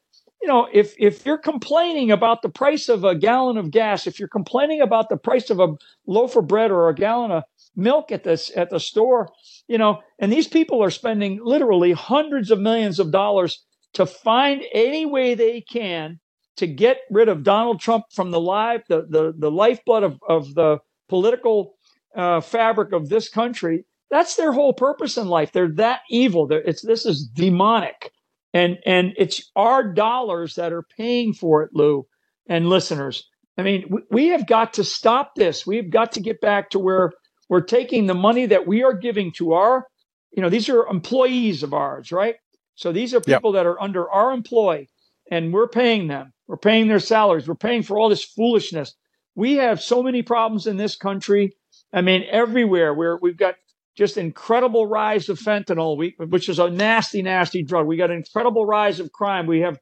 you 0.42 0.48
know, 0.48 0.68
if 0.72 0.94
if 1.00 1.26
you're 1.26 1.38
complaining 1.38 2.12
about 2.12 2.42
the 2.42 2.50
price 2.50 2.90
of 2.90 3.06
a 3.06 3.16
gallon 3.16 3.58
of 3.58 3.72
gas, 3.72 4.06
if 4.08 4.20
you're 4.20 4.28
complaining 4.28 4.82
about 4.82 5.08
the 5.10 5.18
price 5.18 5.50
of 5.50 5.60
a 5.60 5.76
loaf 6.06 6.36
of 6.36 6.48
bread 6.48 6.72
or 6.72 6.90
a 6.90 6.96
gallon 6.96 7.32
of 7.32 7.44
milk 7.76 8.12
at 8.12 8.24
this 8.26 8.52
at 8.56 8.70
the 8.70 8.80
store, 8.80 9.30
you 9.68 9.78
know, 9.78 10.02
and 10.20 10.32
these 10.32 10.48
people 10.48 10.84
are 10.84 10.92
spending 10.92 11.40
literally 11.42 11.94
hundreds 11.94 12.52
of 12.52 12.60
millions 12.60 13.00
of 13.00 13.12
dollars 13.12 13.64
to 13.94 14.06
find 14.06 14.64
any 14.74 15.06
way 15.06 15.34
they 15.34 15.62
can 15.62 16.20
to 16.58 16.68
get 16.68 16.98
rid 17.10 17.30
of 17.30 17.44
Donald 17.44 17.80
Trump 17.80 18.06
from 18.12 18.32
the 18.32 18.40
life, 18.42 18.84
the 18.90 19.06
the, 19.08 19.34
the 19.38 19.52
lifeblood 19.52 20.04
of, 20.04 20.20
of 20.28 20.54
the 20.56 20.80
political 21.08 21.76
uh, 22.16 22.42
fabric 22.42 22.92
of 22.92 23.08
this 23.08 23.30
country. 23.30 23.86
That's 24.14 24.36
their 24.36 24.52
whole 24.52 24.74
purpose 24.74 25.18
in 25.18 25.28
life. 25.28 25.52
They're 25.52 25.72
that 25.74 26.02
evil. 26.08 26.46
They're, 26.46 26.62
it's 26.62 26.84
this 26.84 27.04
is 27.04 27.28
demonic, 27.28 28.12
and 28.54 28.78
and 28.86 29.14
it's 29.18 29.50
our 29.56 29.84
dollars 29.92 30.54
that 30.54 30.72
are 30.72 30.84
paying 30.96 31.34
for 31.34 31.64
it, 31.64 31.72
Lou 31.74 32.06
and 32.48 32.70
listeners. 32.70 33.28
I 33.58 33.64
mean, 33.64 33.86
we, 33.90 34.02
we 34.12 34.28
have 34.28 34.46
got 34.46 34.74
to 34.74 34.84
stop 34.84 35.34
this. 35.36 35.66
We've 35.66 35.90
got 35.90 36.12
to 36.12 36.22
get 36.22 36.42
back 36.42 36.70
to 36.70 36.80
where 36.80 37.14
we're 37.50 37.62
taking 37.62 38.06
the 38.06 38.14
money 38.14 38.46
that 38.46 38.68
we 38.68 38.84
are 38.84 38.94
giving 38.94 39.32
to 39.38 39.54
our, 39.54 39.88
you 40.32 40.44
know, 40.44 40.50
these 40.50 40.70
are 40.70 40.86
employees 40.86 41.64
of 41.64 41.74
ours, 41.74 42.12
right? 42.12 42.36
So 42.76 42.92
these 42.92 43.16
are 43.16 43.20
people 43.20 43.54
yep. 43.54 43.60
that 43.60 43.66
are 43.66 43.82
under 43.82 44.10
our 44.12 44.32
employ, 44.32 44.88
and 45.32 45.52
we're 45.52 45.68
paying 45.68 46.08
them. 46.08 46.34
We're 46.48 46.58
paying 46.58 46.88
their 46.88 47.00
salaries. 47.00 47.48
We're 47.48 47.56
paying 47.56 47.82
for 47.82 47.98
all 47.98 48.10
this 48.10 48.24
foolishness. 48.24 48.94
We 49.34 49.56
have 49.56 49.82
so 49.82 50.04
many 50.04 50.22
problems 50.22 50.68
in 50.68 50.78
this 50.78 50.96
country. 50.96 51.56
I 51.92 52.02
mean, 52.02 52.26
everywhere 52.30 52.94
where 52.94 53.18
we've 53.20 53.38
got 53.38 53.56
just 53.96 54.18
incredible 54.18 54.88
rise 54.88 55.30
of 55.30 55.40
fentanyl, 55.40 55.98
we, 55.98 56.16
which 56.18 56.50
is 56.50 56.60
a 56.60 56.70
nasty, 56.70 57.22
nasty 57.22 57.64
drug. 57.64 57.86
We 57.86 57.98
got 57.98 58.12
an 58.12 58.18
incredible 58.18 58.66
rise 58.66 59.00
of 59.00 59.12
crime. 59.12 59.46
We 59.46 59.62
have 59.62 59.78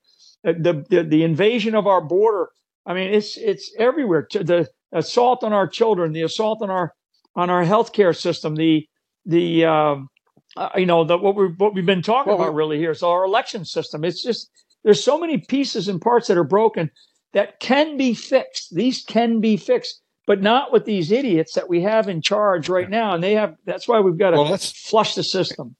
uh, 0.45 0.54
the, 0.58 0.86
the, 0.89 1.04
the 1.04 1.24
invasion 1.24 1.76
of 1.76 1.88
our 1.88 2.02
border. 2.02 2.50
I 2.86 2.93
mean, 2.93 3.13
it's 3.13 3.38
it's 3.38 3.71
everywhere. 3.78 4.28
The 4.32 4.67
assault 4.91 5.43
on 5.43 5.54
our 5.54 5.67
children, 5.67 6.13
the 6.13 6.24
assault 6.24 6.62
on 6.62 6.69
our 6.69 6.93
on 7.36 7.50
our 7.50 7.63
healthcare 7.63 8.15
system, 8.15 8.56
the 8.56 8.88
the 9.26 9.65
um, 9.65 10.10
uh, 10.58 10.69
you 10.76 10.86
know 10.86 11.04
the 11.04 11.17
what 11.17 11.36
we 11.36 11.47
what 11.58 11.74
we've 11.74 11.86
been 11.86 12.02
talking 12.02 12.34
well, 12.34 12.41
about 12.41 12.56
really 12.56 12.78
here 12.78 12.91
is 12.91 13.04
our 13.04 13.24
election 13.24 13.65
system. 13.65 14.04
It's 14.04 14.24
just 14.24 14.50
there's 14.84 15.04
so 15.04 15.19
many 15.19 15.38
pieces 15.38 15.88
and 15.88 16.02
parts 16.02 16.28
that 16.28 16.38
are 16.38 16.43
broken 16.43 16.89
that 17.34 17.60
can 17.60 17.97
be 17.97 18.13
fixed. 18.13 18.76
These 18.76 19.04
can 19.04 19.39
be 19.39 19.58
fixed, 19.58 20.02
but 20.27 20.41
not 20.41 20.71
with 20.71 20.86
these 20.86 21.12
idiots 21.12 21.53
that 21.53 21.69
we 21.69 21.81
have 21.81 22.07
in 22.07 22.21
charge 22.21 22.69
right 22.69 22.89
now. 22.89 23.13
And 23.13 23.23
they 23.23 23.34
have 23.34 23.55
that's 23.65 23.88
why 23.88 23.99
we've 23.99 24.17
got 24.17 24.31
to 24.31 24.38
well, 24.38 24.57
flush 24.57 25.15
the 25.15 25.23
system. 25.23 25.75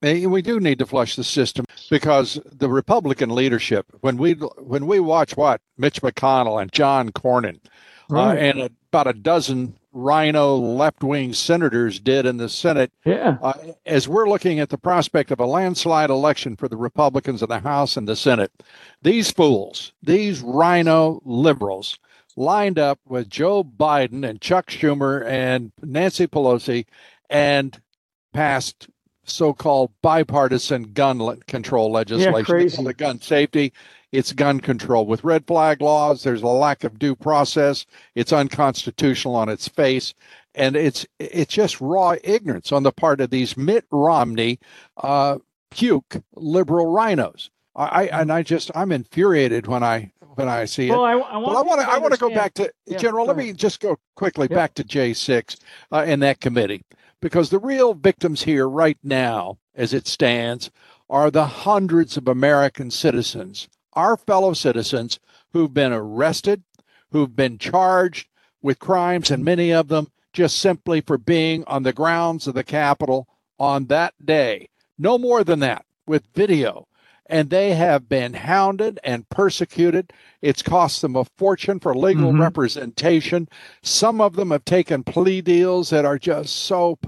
We 0.00 0.42
do 0.42 0.60
need 0.60 0.78
to 0.78 0.86
flush 0.86 1.16
the 1.16 1.24
system 1.24 1.64
because 1.90 2.38
the 2.44 2.68
Republican 2.68 3.30
leadership, 3.30 3.86
when 4.00 4.16
we 4.16 4.34
when 4.34 4.86
we 4.86 5.00
watch 5.00 5.36
what 5.36 5.60
Mitch 5.76 6.02
McConnell 6.02 6.62
and 6.62 6.70
John 6.70 7.10
Cornyn 7.10 7.56
uh, 8.10 8.14
right. 8.14 8.36
uh, 8.36 8.40
and 8.40 8.70
about 8.90 9.08
a 9.08 9.12
dozen 9.12 9.76
rhino 9.92 10.54
left 10.56 11.02
wing 11.02 11.32
senators 11.32 11.98
did 11.98 12.26
in 12.26 12.36
the 12.36 12.48
Senate. 12.48 12.92
Yeah. 13.04 13.38
Uh, 13.42 13.54
as 13.86 14.06
we're 14.06 14.28
looking 14.28 14.60
at 14.60 14.68
the 14.68 14.78
prospect 14.78 15.30
of 15.30 15.40
a 15.40 15.46
landslide 15.46 16.10
election 16.10 16.56
for 16.56 16.68
the 16.68 16.76
Republicans 16.76 17.42
in 17.42 17.48
the 17.48 17.58
House 17.58 17.96
and 17.96 18.06
the 18.06 18.16
Senate, 18.16 18.52
these 19.02 19.30
fools, 19.30 19.92
these 20.02 20.40
rhino 20.40 21.20
liberals, 21.24 21.98
lined 22.38 22.78
up 22.78 23.00
with 23.06 23.28
Joe 23.28 23.64
Biden 23.64 24.28
and 24.28 24.40
Chuck 24.40 24.70
Schumer 24.70 25.26
and 25.26 25.72
Nancy 25.82 26.26
Pelosi 26.26 26.86
and 27.28 27.80
passed 28.32 28.88
so-called 29.24 29.90
bipartisan 30.02 30.84
gun 30.94 31.40
control 31.46 31.92
legislation. 31.92 32.60
Yeah. 32.60 32.82
The 32.82 32.94
gun 32.94 33.20
safety 33.20 33.72
it's 34.12 34.32
gun 34.32 34.60
control. 34.60 35.06
With 35.06 35.24
red 35.24 35.46
flag 35.46 35.82
laws, 35.82 36.22
there's 36.22 36.42
a 36.42 36.46
lack 36.46 36.84
of 36.84 36.98
due 36.98 37.14
process. 37.14 37.84
It's 38.14 38.32
unconstitutional 38.32 39.36
on 39.36 39.48
its 39.48 39.68
face. 39.68 40.14
And 40.54 40.76
it's 40.76 41.06
it's 41.18 41.52
just 41.52 41.80
raw 41.80 42.14
ignorance 42.24 42.72
on 42.72 42.82
the 42.82 42.92
part 42.92 43.20
of 43.20 43.30
these 43.30 43.56
Mitt 43.56 43.84
Romney 43.90 44.58
uh, 44.96 45.38
puke 45.70 46.22
liberal 46.34 46.86
rhinos. 46.86 47.50
I 47.76 48.06
and 48.06 48.32
I 48.32 48.42
just 48.42 48.70
I'm 48.74 48.90
infuriated 48.90 49.68
when 49.68 49.84
I 49.84 50.10
when 50.38 50.48
I 50.48 50.64
see 50.64 50.90
well, 50.90 51.04
it. 51.04 51.08
I, 51.08 51.12
I 51.12 51.36
want 51.36 51.46
well, 51.46 51.58
I 51.58 51.62
want 51.62 51.80
to 51.80 51.88
I 51.88 51.98
want 51.98 52.14
to 52.14 52.20
go 52.20 52.30
back 52.30 52.54
to 52.54 52.72
yeah, 52.86 52.98
General. 52.98 53.26
Let 53.26 53.36
me 53.36 53.52
just 53.52 53.80
go 53.80 53.98
quickly 54.14 54.48
back 54.48 54.74
to 54.74 54.84
J 54.84 55.12
six 55.12 55.56
uh, 55.92 56.04
in 56.06 56.20
that 56.20 56.40
committee 56.40 56.82
because 57.20 57.50
the 57.50 57.58
real 57.58 57.94
victims 57.94 58.42
here 58.42 58.68
right 58.68 58.98
now, 59.02 59.58
as 59.74 59.92
it 59.92 60.06
stands, 60.06 60.70
are 61.10 61.30
the 61.30 61.46
hundreds 61.46 62.16
of 62.16 62.28
American 62.28 62.90
citizens 62.90 63.68
our 63.94 64.16
fellow 64.16 64.52
citizens 64.52 65.18
who've 65.52 65.74
been 65.74 65.92
arrested, 65.92 66.62
who've 67.10 67.34
been 67.34 67.58
charged 67.58 68.28
with 68.62 68.78
crimes, 68.78 69.30
and 69.30 69.44
many 69.44 69.72
of 69.72 69.88
them 69.88 70.08
just 70.32 70.58
simply 70.58 71.00
for 71.00 71.18
being 71.18 71.64
on 71.66 71.82
the 71.82 71.92
grounds 71.92 72.46
of 72.46 72.54
the 72.54 72.62
Capitol 72.62 73.26
on 73.58 73.86
that 73.86 74.14
day. 74.24 74.68
No 74.98 75.18
more 75.18 75.42
than 75.42 75.58
that, 75.60 75.84
with 76.06 76.22
video. 76.34 76.86
And 77.28 77.50
they 77.50 77.74
have 77.74 78.08
been 78.08 78.34
hounded 78.34 78.98
and 79.04 79.28
persecuted. 79.28 80.12
It's 80.40 80.62
cost 80.62 81.02
them 81.02 81.14
a 81.14 81.24
fortune 81.24 81.78
for 81.78 81.94
legal 81.94 82.30
mm-hmm. 82.30 82.40
representation. 82.40 83.48
Some 83.82 84.20
of 84.20 84.36
them 84.36 84.50
have 84.50 84.64
taken 84.64 85.04
plea 85.04 85.42
deals 85.42 85.90
that 85.90 86.04
are 86.04 86.18
just 86.18 86.56
so. 86.56 86.98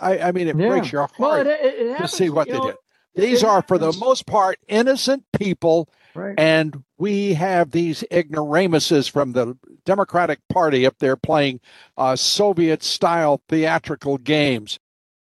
I, 0.00 0.18
I 0.18 0.32
mean, 0.32 0.48
it 0.48 0.56
yeah. 0.56 0.68
breaks 0.68 0.92
your 0.92 1.02
heart 1.02 1.18
well, 1.18 1.40
it, 1.40 1.46
it 1.46 1.90
happens, 1.90 2.10
to 2.10 2.16
see 2.16 2.30
what 2.30 2.48
they 2.48 2.54
know, 2.54 2.66
did. 2.66 2.76
These 3.14 3.42
are, 3.44 3.56
happens. 3.56 3.68
for 3.68 3.78
the 3.78 3.92
most 3.98 4.26
part, 4.26 4.58
innocent 4.68 5.24
people 5.38 5.88
Right. 6.16 6.34
And 6.38 6.82
we 6.96 7.34
have 7.34 7.70
these 7.70 8.02
ignoramuses 8.10 9.06
from 9.06 9.32
the 9.32 9.56
Democratic 9.84 10.40
Party 10.48 10.86
up 10.86 10.96
there 10.98 11.16
playing 11.16 11.60
uh, 11.98 12.16
Soviet 12.16 12.82
style 12.82 13.42
theatrical 13.48 14.16
games. 14.18 14.78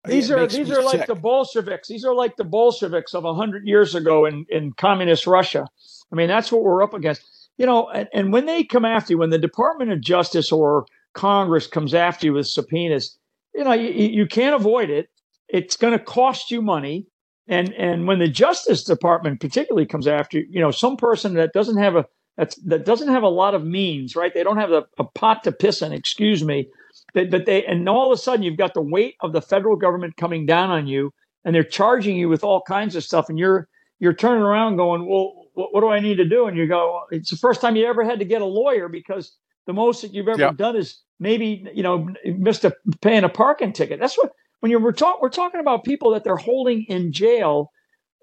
These 0.04 0.30
it 0.30 0.38
are 0.38 0.46
these 0.46 0.70
are 0.70 0.82
sick. 0.82 0.84
like 0.84 1.06
the 1.06 1.14
Bolsheviks. 1.14 1.88
These 1.88 2.04
are 2.04 2.14
like 2.14 2.36
the 2.36 2.44
Bolsheviks 2.44 3.14
of 3.14 3.24
a 3.24 3.34
hundred 3.34 3.66
years 3.66 3.94
ago 3.94 4.24
in, 4.24 4.44
in 4.48 4.72
communist 4.72 5.26
Russia. 5.26 5.66
I 6.12 6.16
mean, 6.16 6.28
that's 6.28 6.50
what 6.50 6.62
we're 6.62 6.82
up 6.82 6.94
against. 6.94 7.22
You 7.56 7.66
know, 7.66 7.88
and, 7.88 8.08
and 8.12 8.32
when 8.32 8.46
they 8.46 8.64
come 8.64 8.84
after 8.84 9.12
you, 9.12 9.18
when 9.18 9.30
the 9.30 9.38
Department 9.38 9.92
of 9.92 10.00
Justice 10.00 10.50
or 10.50 10.86
Congress 11.14 11.66
comes 11.66 11.94
after 11.94 12.26
you 12.26 12.32
with 12.32 12.48
subpoenas, 12.48 13.16
you 13.54 13.62
know, 13.62 13.72
you, 13.72 13.90
you 13.90 14.26
can't 14.26 14.54
avoid 14.54 14.90
it. 14.90 15.08
It's 15.48 15.76
going 15.76 15.92
to 15.92 16.02
cost 16.02 16.50
you 16.50 16.62
money. 16.62 17.06
And 17.46 17.72
and 17.74 18.08
when 18.08 18.18
the 18.18 18.28
Justice 18.28 18.82
Department 18.84 19.40
particularly 19.40 19.86
comes 19.86 20.06
after 20.06 20.38
you 20.38 20.60
know 20.60 20.70
some 20.70 20.96
person 20.96 21.34
that 21.34 21.52
doesn't 21.52 21.76
have 21.76 21.96
a 21.96 22.06
that's, 22.36 22.56
that 22.64 22.84
doesn't 22.84 23.08
have 23.08 23.22
a 23.22 23.28
lot 23.28 23.54
of 23.54 23.64
means, 23.64 24.16
right? 24.16 24.32
They 24.32 24.42
don't 24.42 24.56
have 24.56 24.72
a, 24.72 24.84
a 24.98 25.04
pot 25.04 25.44
to 25.44 25.52
piss 25.52 25.82
in, 25.82 25.92
excuse 25.92 26.42
me. 26.42 26.68
But, 27.14 27.30
but 27.30 27.46
they 27.46 27.64
and 27.64 27.88
all 27.88 28.10
of 28.10 28.18
a 28.18 28.20
sudden 28.20 28.42
you've 28.42 28.56
got 28.56 28.74
the 28.74 28.82
weight 28.82 29.16
of 29.20 29.32
the 29.32 29.42
federal 29.42 29.76
government 29.76 30.16
coming 30.16 30.46
down 30.46 30.70
on 30.70 30.86
you, 30.86 31.12
and 31.44 31.54
they're 31.54 31.62
charging 31.62 32.16
you 32.16 32.28
with 32.28 32.44
all 32.44 32.62
kinds 32.62 32.96
of 32.96 33.04
stuff, 33.04 33.28
and 33.28 33.38
you're 33.38 33.68
you're 33.98 34.14
turning 34.14 34.42
around 34.42 34.76
going, 34.76 35.06
well, 35.06 35.46
what, 35.54 35.74
what 35.74 35.80
do 35.80 35.88
I 35.88 36.00
need 36.00 36.16
to 36.16 36.24
do? 36.24 36.46
And 36.46 36.56
you 36.56 36.66
go, 36.66 37.02
it's 37.10 37.30
the 37.30 37.36
first 37.36 37.60
time 37.60 37.76
you 37.76 37.86
ever 37.86 38.04
had 38.04 38.18
to 38.18 38.24
get 38.24 38.42
a 38.42 38.46
lawyer 38.46 38.88
because 38.88 39.36
the 39.66 39.72
most 39.72 40.02
that 40.02 40.12
you've 40.12 40.28
ever 40.28 40.40
yep. 40.40 40.56
done 40.56 40.74
is 40.74 41.00
maybe 41.20 41.66
you 41.74 41.82
know 41.82 42.08
missed 42.24 42.64
a 42.64 42.74
paying 43.00 43.24
a 43.24 43.28
parking 43.28 43.72
ticket. 43.72 44.00
That's 44.00 44.16
what 44.16 44.32
when 44.62 44.70
you're 44.70 44.80
we're, 44.80 44.92
talk, 44.92 45.20
we're 45.20 45.28
talking 45.28 45.60
about 45.60 45.84
people 45.84 46.12
that 46.12 46.22
they're 46.22 46.36
holding 46.36 46.84
in 46.84 47.12
jail 47.12 47.70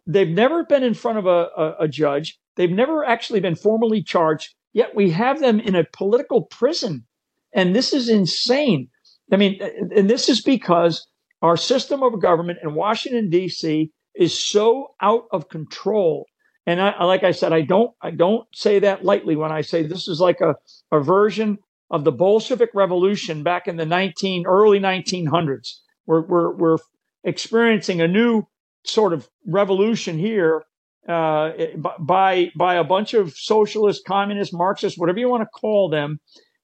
they've 0.08 0.30
never 0.30 0.64
been 0.64 0.84
in 0.84 0.94
front 0.94 1.18
of 1.18 1.28
a, 1.28 1.50
a, 1.56 1.76
a, 1.82 1.88
judge 1.88 2.40
they've 2.56 2.72
never 2.72 3.06
actually 3.06 3.42
been 3.42 3.56
formally 3.56 4.02
charged 4.02 4.56
yet 4.74 4.96
we 4.96 5.12
have 5.12 5.40
them 5.40 5.60
in 5.60 5.76
a 5.76 5.84
political 5.94 6.44
prison 6.44 7.06
and 7.54 7.76
this 7.76 7.94
is 7.94 8.10
insane. 8.10 8.90
I 9.32 9.38
mean 9.38 9.60
and 9.96 10.10
this 10.10 10.30
is 10.30 10.42
because 10.42 11.06
our 11.42 11.58
system 11.58 12.04
of 12.04 12.22
government 12.22 12.60
in 12.64 12.76
washington 12.76 13.30
d.c 13.30 13.92
is 14.16 14.38
so 14.38 14.88
out 15.02 15.24
of 15.32 15.50
control. 15.50 16.26
And 16.66 16.82
I, 16.82 17.04
like 17.04 17.24
i 17.24 17.32
said 17.32 17.54
i 17.54 17.62
don't 17.62 17.92
i 18.02 18.12
don't 18.12 18.48
say 18.54 18.80
that 18.80 19.04
lightly 19.04 19.36
when 19.36 19.52
i 19.52 19.62
say 19.62 19.82
this 19.82 20.08
is 20.08 20.20
like 20.20 20.42
a, 20.42 20.56
a 20.92 21.00
version 21.00 21.58
of 21.90 22.04
the 22.04 22.12
bolshevik 22.12 22.70
revolution 22.76 23.42
back 23.42 23.68
in 23.68 23.78
the 23.78 23.86
19 23.86 24.46
early 24.46 24.80
1900s 24.80 25.80
we're, 26.06 26.22
we're, 26.22 26.56
we're 26.56 26.78
experiencing 27.24 28.02
a 28.02 28.08
new 28.08 28.44
sort 28.84 29.14
of 29.14 29.30
revolution 29.46 30.18
here 30.18 30.64
uh, 31.08 31.52
by, 32.00 32.52
by 32.56 32.76
a 32.76 32.84
bunch 32.84 33.14
of 33.14 33.34
socialist, 33.34 34.06
communist, 34.06 34.54
Marxist, 34.54 34.98
whatever 34.98 35.20
you 35.20 35.30
want 35.30 35.42
to 35.42 35.60
call 35.60 35.90
them, 35.90 36.20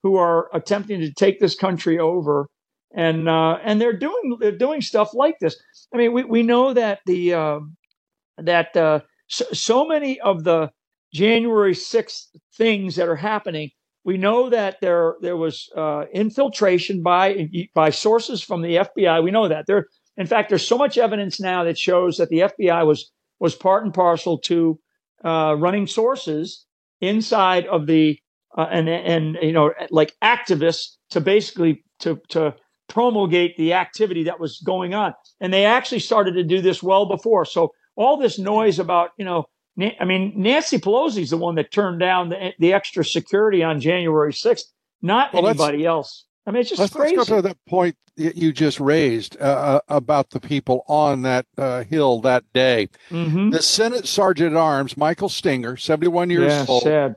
who 0.05 0.17
are 0.17 0.49
attempting 0.53 0.99
to 0.99 1.11
take 1.11 1.39
this 1.39 1.55
country 1.55 1.97
over. 1.97 2.47
And, 2.95 3.27
uh, 3.27 3.57
and 3.63 3.81
they're 3.81 3.97
doing, 3.97 4.37
they're 4.39 4.55
doing 4.55 4.81
stuff 4.81 5.15
like 5.15 5.39
this. 5.41 5.57
I 5.91 5.97
mean, 5.97 6.13
we, 6.13 6.23
we 6.23 6.43
know 6.43 6.73
that 6.73 6.99
the, 7.07 7.33
uh, 7.33 7.59
that 8.37 8.77
uh, 8.77 8.99
so, 9.27 9.45
so 9.51 9.87
many 9.87 10.19
of 10.19 10.43
the 10.43 10.69
January 11.11 11.73
6th 11.73 12.27
things 12.55 12.97
that 12.97 13.09
are 13.09 13.15
happening 13.15 13.71
we 14.03 14.17
know 14.17 14.51
that 14.51 14.77
there 14.81 15.15
there 15.21 15.35
was 15.35 15.67
uh, 15.75 16.05
infiltration 16.13 17.01
by 17.01 17.49
by 17.73 17.89
sources 17.89 18.41
from 18.41 18.61
the 18.61 18.75
FBI. 18.75 19.23
We 19.23 19.31
know 19.31 19.47
that 19.47 19.65
there. 19.65 19.87
In 20.15 20.27
fact, 20.27 20.49
there's 20.49 20.65
so 20.65 20.77
much 20.77 20.97
evidence 20.97 21.41
now 21.41 21.63
that 21.63 21.77
shows 21.77 22.17
that 22.17 22.29
the 22.29 22.41
FBI 22.41 22.85
was 22.85 23.11
was 23.39 23.55
part 23.55 23.83
and 23.83 23.93
parcel 23.93 24.37
to 24.41 24.79
uh, 25.25 25.55
running 25.57 25.87
sources 25.87 26.65
inside 27.01 27.65
of 27.65 27.87
the 27.87 28.19
uh, 28.57 28.67
and 28.71 28.89
and 28.89 29.37
you 29.41 29.51
know 29.51 29.73
like 29.89 30.15
activists 30.23 30.95
to 31.11 31.21
basically 31.21 31.83
to 31.99 32.19
to 32.29 32.55
promulgate 32.87 33.57
the 33.57 33.73
activity 33.73 34.23
that 34.23 34.39
was 34.39 34.59
going 34.59 34.93
on. 34.93 35.13
And 35.41 35.51
they 35.51 35.65
actually 35.65 35.99
started 35.99 36.33
to 36.33 36.43
do 36.43 36.61
this 36.61 36.83
well 36.83 37.07
before. 37.07 37.45
So 37.45 37.71
all 37.95 38.17
this 38.17 38.37
noise 38.37 38.79
about 38.79 39.11
you 39.17 39.25
know 39.25 39.45
I 39.99 40.05
mean, 40.05 40.33
Nancy 40.35 40.77
Pelosi's 40.77 41.31
the 41.31 41.37
one 41.37 41.55
that 41.55 41.71
turned 41.71 41.99
down 41.99 42.29
the, 42.29 42.53
the 42.59 42.71
extra 42.71 43.03
security 43.03 43.61
on 43.61 43.81
January 43.81 44.31
6th, 44.31 44.63
not 45.01 45.33
well, 45.33 45.47
anybody 45.47 45.85
else. 45.85 46.25
I 46.47 46.51
mean, 46.51 46.61
it's 46.61 46.69
just 46.69 46.79
let's, 46.79 46.93
crazy. 46.93 47.17
Let's 47.17 47.29
go 47.29 47.37
to 47.37 47.41
that 47.41 47.57
point 47.67 47.97
you 48.17 48.53
just 48.53 48.79
raised 48.79 49.35
uh, 49.41 49.43
uh, 49.43 49.79
about 49.89 50.29
the 50.29 50.39
people 50.39 50.85
on 50.87 51.23
that 51.23 51.45
uh, 51.57 51.83
hill 51.83 52.21
that 52.21 52.45
day. 52.53 52.87
Mm-hmm. 53.09 53.49
The 53.49 53.61
Senate 53.61 54.07
Sergeant 54.07 54.53
at 54.53 54.57
Arms, 54.57 54.95
Michael 54.95 55.27
Stenger 55.27 55.75
71 55.75 56.29
years 56.29 56.53
yeah, 56.53 56.65
old, 56.67 56.83
sad. 56.83 57.15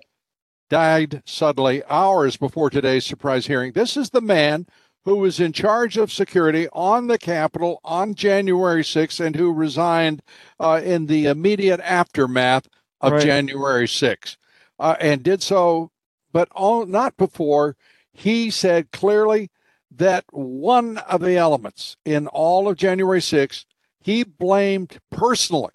Died 0.68 1.22
suddenly 1.24 1.82
hours 1.88 2.36
before 2.36 2.70
today's 2.70 3.04
surprise 3.04 3.46
hearing. 3.46 3.72
This 3.72 3.96
is 3.96 4.10
the 4.10 4.20
man 4.20 4.66
who 5.04 5.16
was 5.16 5.40
in 5.40 5.52
charge 5.52 5.96
of 5.96 6.12
security 6.12 6.68
on 6.72 7.06
the 7.06 7.18
Capitol 7.18 7.80
on 7.84 8.14
January 8.14 8.82
6th 8.82 9.24
and 9.24 9.36
who 9.36 9.52
resigned 9.52 10.22
uh, 10.60 10.80
in 10.84 11.06
the 11.06 11.26
immediate 11.26 11.80
aftermath 11.80 12.68
of 13.00 13.12
right. 13.12 13.22
January 13.22 13.86
6th, 13.86 14.36
uh, 14.78 14.96
and 15.00 15.22
did 15.22 15.42
so, 15.42 15.90
but 16.32 16.48
all, 16.52 16.84
not 16.84 17.16
before 17.16 17.76
he 18.12 18.50
said 18.50 18.90
clearly 18.90 19.50
that 19.90 20.24
one 20.30 20.98
of 20.98 21.20
the 21.20 21.36
elements 21.36 21.96
in 22.04 22.26
all 22.26 22.68
of 22.68 22.76
January 22.76 23.20
6th, 23.20 23.64
he 24.00 24.24
blamed 24.24 24.98
personally, 25.10 25.72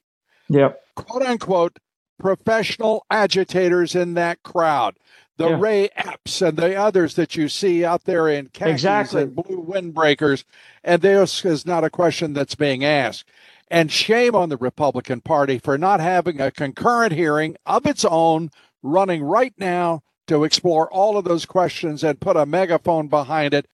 yep. 0.49 0.79
quote 0.95 1.23
unquote, 1.23 1.79
professional 2.19 3.06
agitators 3.10 3.95
in 3.95 4.13
that 4.15 4.43
crowd. 4.43 4.95
The 5.38 5.49
yeah. 5.49 5.60
Ray 5.60 5.89
Epps 5.95 6.41
and 6.41 6.58
the 6.58 6.76
others 6.76 7.15
that 7.15 7.36
you 7.36 7.49
see 7.49 7.84
out 7.84 8.04
there 8.04 8.28
in 8.28 8.49
khakis 8.49 8.73
exactly. 8.73 9.23
and 9.23 9.36
blue 9.36 9.63
windbreakers. 9.63 10.43
And 10.84 11.02
this 11.02 11.43
is 11.43 11.65
not 11.65 11.84
a 11.84 11.89
question 11.89 12.34
that's 12.34 12.56
being 12.56 12.86
asked. 12.86 13.26
And 13.69 13.91
shame 13.91 14.36
on 14.36 14.49
the 14.49 14.58
Republican 14.58 15.21
Party 15.21 15.58
for 15.58 15.78
not 15.78 15.99
having 15.99 16.39
a 16.39 16.52
concurrent 16.52 17.13
hearing 17.13 17.58
of 17.65 17.88
its 17.88 18.06
own 18.06 18.52
running 18.84 19.23
right 19.23 19.54
now 19.58 20.04
to 20.28 20.43
explore 20.43 20.91
all 20.91 21.17
of 21.17 21.26
those 21.26 21.45
questions 21.45 22.04
and 22.04 22.19
put 22.19 22.38
a 22.38 22.45
megaphone 22.45 23.08
behind 23.08 23.54
it. 23.54 23.65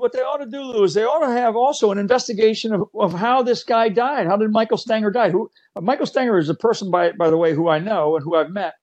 What 0.00 0.12
they 0.12 0.20
ought 0.20 0.38
to 0.38 0.46
do, 0.46 0.62
Lou, 0.62 0.84
is 0.84 0.94
they 0.94 1.04
ought 1.04 1.26
to 1.26 1.32
have 1.32 1.56
also 1.56 1.90
an 1.90 1.98
investigation 1.98 2.72
of, 2.72 2.84
of 2.94 3.12
how 3.12 3.42
this 3.42 3.64
guy 3.64 3.88
died. 3.88 4.26
How 4.26 4.36
did 4.36 4.50
Michael 4.50 4.76
Stenger 4.76 5.10
die? 5.10 5.30
Who 5.30 5.50
uh, 5.76 5.80
Michael 5.80 6.06
Stenger 6.06 6.38
is 6.38 6.48
a 6.48 6.54
person, 6.54 6.90
by 6.90 7.12
by 7.12 7.30
the 7.30 7.36
way, 7.36 7.54
who 7.54 7.68
I 7.68 7.78
know 7.78 8.16
and 8.16 8.24
who 8.24 8.36
I've 8.36 8.50
met. 8.50 8.74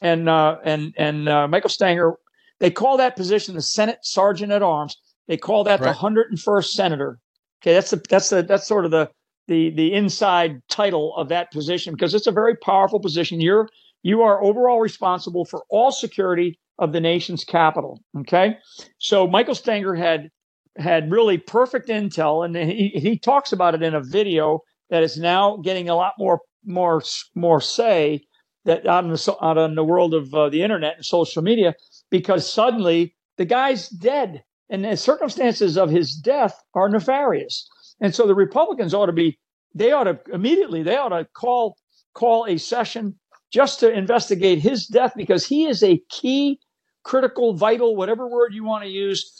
And 0.00 0.28
uh, 0.28 0.58
and 0.64 0.94
and 0.96 1.28
uh, 1.28 1.48
Michael 1.48 1.70
Stenger. 1.70 2.14
they 2.58 2.70
call 2.70 2.96
that 2.96 3.16
position 3.16 3.54
the 3.54 3.62
Senate 3.62 3.98
Sergeant 4.02 4.52
at 4.52 4.62
Arms. 4.62 4.96
They 5.28 5.36
call 5.36 5.64
that 5.64 5.80
right. 5.80 5.94
the 5.94 5.98
101st 5.98 6.66
Senator. 6.66 7.18
Okay, 7.62 7.74
that's 7.74 7.90
the 7.90 8.02
that's 8.08 8.30
the 8.30 8.42
that's 8.42 8.66
sort 8.66 8.84
of 8.84 8.90
the 8.90 9.10
the 9.48 9.70
the 9.70 9.92
inside 9.92 10.60
title 10.68 11.14
of 11.16 11.28
that 11.28 11.50
position 11.50 11.94
because 11.94 12.14
it's 12.14 12.26
a 12.26 12.32
very 12.32 12.56
powerful 12.56 13.00
position. 13.00 13.40
You're 13.40 13.68
you 14.02 14.22
are 14.22 14.42
overall 14.42 14.80
responsible 14.80 15.44
for 15.44 15.64
all 15.68 15.90
security 15.90 16.58
of 16.78 16.92
the 16.92 17.00
nation's 17.00 17.44
capital. 17.44 18.00
Okay, 18.18 18.56
so 18.98 19.26
Michael 19.26 19.54
Stenger 19.54 19.94
had 19.94 20.30
had 20.78 21.10
really 21.10 21.38
perfect 21.38 21.88
intel, 21.88 22.44
and 22.44 22.56
he 22.56 22.88
he 22.94 23.18
talks 23.18 23.52
about 23.52 23.74
it 23.74 23.82
in 23.82 23.94
a 23.94 24.02
video 24.02 24.60
that 24.90 25.02
is 25.02 25.18
now 25.18 25.56
getting 25.58 25.88
a 25.88 25.94
lot 25.94 26.12
more 26.18 26.40
more 26.64 27.02
more 27.34 27.60
say 27.60 28.24
that 28.64 28.86
out 28.86 29.04
in 29.04 29.10
the 29.10 29.36
out 29.40 29.58
in 29.58 29.74
the 29.74 29.84
world 29.84 30.14
of 30.14 30.32
uh, 30.34 30.48
the 30.48 30.62
internet 30.62 30.96
and 30.96 31.04
social 31.04 31.42
media 31.42 31.74
because 32.10 32.50
suddenly 32.50 33.14
the 33.36 33.44
guy's 33.44 33.88
dead 33.88 34.42
and 34.68 34.84
the 34.84 34.96
circumstances 34.96 35.78
of 35.78 35.90
his 35.90 36.14
death 36.14 36.62
are 36.74 36.88
nefarious. 36.88 37.68
And 38.00 38.14
so 38.14 38.26
the 38.26 38.34
Republicans 38.34 38.92
ought 38.94 39.06
to 39.06 39.12
be 39.12 39.38
they 39.74 39.92
ought 39.92 40.04
to 40.04 40.18
immediately 40.32 40.82
they 40.82 40.96
ought 40.96 41.10
to 41.10 41.26
call 41.34 41.76
call 42.14 42.46
a 42.46 42.58
session 42.58 43.14
just 43.52 43.80
to 43.80 43.90
investigate 43.90 44.58
his 44.58 44.86
death 44.86 45.12
because 45.16 45.46
he 45.46 45.66
is 45.66 45.82
a 45.82 46.02
key, 46.10 46.58
critical, 47.04 47.54
vital, 47.54 47.94
whatever 47.94 48.26
word 48.26 48.52
you 48.52 48.64
want 48.64 48.84
to 48.84 48.90
use, 48.90 49.30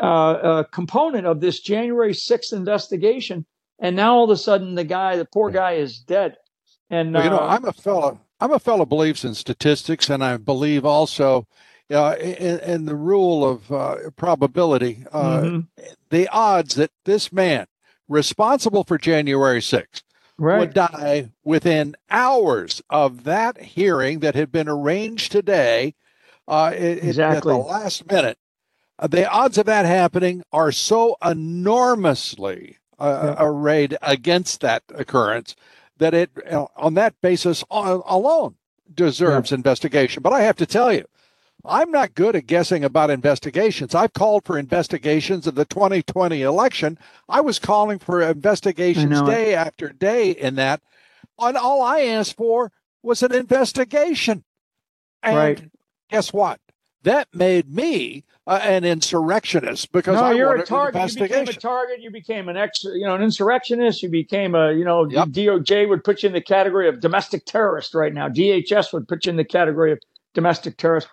uh, 0.00 0.04
uh, 0.04 0.62
component 0.64 1.26
of 1.26 1.40
this 1.40 1.60
January 1.60 2.12
6th 2.12 2.52
investigation. 2.52 3.44
And 3.78 3.96
now 3.96 4.16
all 4.16 4.24
of 4.24 4.30
a 4.30 4.36
sudden, 4.36 4.74
the 4.74 4.84
guy, 4.84 5.16
the 5.16 5.24
poor 5.24 5.50
guy, 5.50 5.72
is 5.72 5.98
dead. 5.98 6.36
And 6.90 7.12
well, 7.12 7.24
you 7.24 7.30
know, 7.30 7.38
uh, 7.38 7.48
I'm 7.48 7.64
a 7.64 7.72
fellow. 7.72 8.20
I'm 8.40 8.52
a 8.52 8.58
fellow 8.58 8.84
believes 8.84 9.24
in 9.24 9.34
statistics, 9.34 10.10
and 10.10 10.22
I 10.22 10.36
believe 10.36 10.84
also 10.84 11.46
uh, 11.90 12.16
in, 12.20 12.58
in, 12.60 12.84
the 12.84 12.96
rule 12.96 13.48
of 13.48 13.70
uh, 13.70 14.10
probability. 14.16 15.04
Uh, 15.12 15.40
mm-hmm. 15.40 15.84
The 16.10 16.28
odds 16.28 16.74
that 16.74 16.90
this 17.04 17.32
man, 17.32 17.66
responsible 18.08 18.84
for 18.84 18.98
January 18.98 19.60
6th, 19.60 20.02
right. 20.38 20.58
would 20.58 20.74
die 20.74 21.30
within 21.42 21.94
hours 22.10 22.82
of 22.90 23.24
that 23.24 23.60
hearing 23.60 24.20
that 24.20 24.34
had 24.34 24.52
been 24.52 24.68
arranged 24.68 25.32
today. 25.32 25.94
Uh, 26.46 26.72
exactly. 26.74 27.54
at 27.54 27.56
the 27.56 27.56
last 27.56 28.06
minute. 28.10 28.38
Uh, 28.98 29.06
the 29.06 29.28
odds 29.28 29.58
of 29.58 29.66
that 29.66 29.86
happening 29.86 30.42
are 30.52 30.70
so 30.72 31.16
enormously 31.24 32.78
uh, 32.98 33.34
yeah. 33.36 33.44
arrayed 33.44 33.98
against 34.02 34.60
that 34.60 34.82
occurrence 34.94 35.56
that 35.98 36.14
it, 36.14 36.30
uh, 36.50 36.66
on 36.76 36.94
that 36.94 37.14
basis 37.20 37.64
alone, 37.70 38.54
deserves 38.92 39.50
yeah. 39.50 39.56
investigation. 39.56 40.22
But 40.22 40.32
I 40.32 40.42
have 40.42 40.56
to 40.56 40.66
tell 40.66 40.92
you, 40.92 41.04
I'm 41.64 41.90
not 41.90 42.14
good 42.14 42.36
at 42.36 42.46
guessing 42.46 42.84
about 42.84 43.10
investigations. 43.10 43.94
I've 43.94 44.12
called 44.12 44.44
for 44.44 44.58
investigations 44.58 45.46
of 45.46 45.54
the 45.54 45.64
2020 45.64 46.42
election. 46.42 46.98
I 47.28 47.40
was 47.40 47.58
calling 47.58 47.98
for 47.98 48.20
investigations 48.20 49.22
day 49.22 49.54
after 49.54 49.88
day 49.88 50.32
in 50.32 50.56
that. 50.56 50.82
And 51.38 51.56
all 51.56 51.82
I 51.82 52.02
asked 52.02 52.36
for 52.36 52.70
was 53.02 53.22
an 53.22 53.34
investigation. 53.34 54.44
And 55.22 55.36
right. 55.36 55.70
guess 56.10 56.32
what? 56.32 56.60
That 57.04 57.34
made 57.34 57.72
me 57.72 58.24
uh, 58.46 58.60
an 58.62 58.84
insurrectionist 58.84 59.92
because 59.92 60.16
no, 60.16 60.24
I 60.24 60.32
you're 60.32 60.56
a 60.56 60.66
target. 60.66 61.14
You 61.14 61.22
became 61.22 61.48
a 61.48 61.52
target. 61.52 62.02
You 62.02 62.10
became 62.10 62.48
an 62.48 62.56
ex, 62.56 62.84
you 62.84 63.06
know, 63.06 63.14
an 63.14 63.22
insurrectionist. 63.22 64.02
You 64.02 64.10
became 64.10 64.54
a, 64.54 64.72
you 64.72 64.84
know, 64.84 65.08
yep. 65.08 65.28
DOJ 65.28 65.88
would 65.88 66.02
put 66.02 66.22
you 66.22 66.28
in 66.28 66.32
the 66.32 66.40
category 66.40 66.88
of 66.88 67.00
domestic 67.00 67.46
terrorist 67.46 67.94
right 67.94 68.12
now. 68.12 68.28
DHS 68.28 68.92
would 68.92 69.06
put 69.06 69.26
you 69.26 69.30
in 69.30 69.36
the 69.36 69.44
category 69.44 69.92
of 69.92 70.00
domestic 70.34 70.76
terrorist 70.76 71.08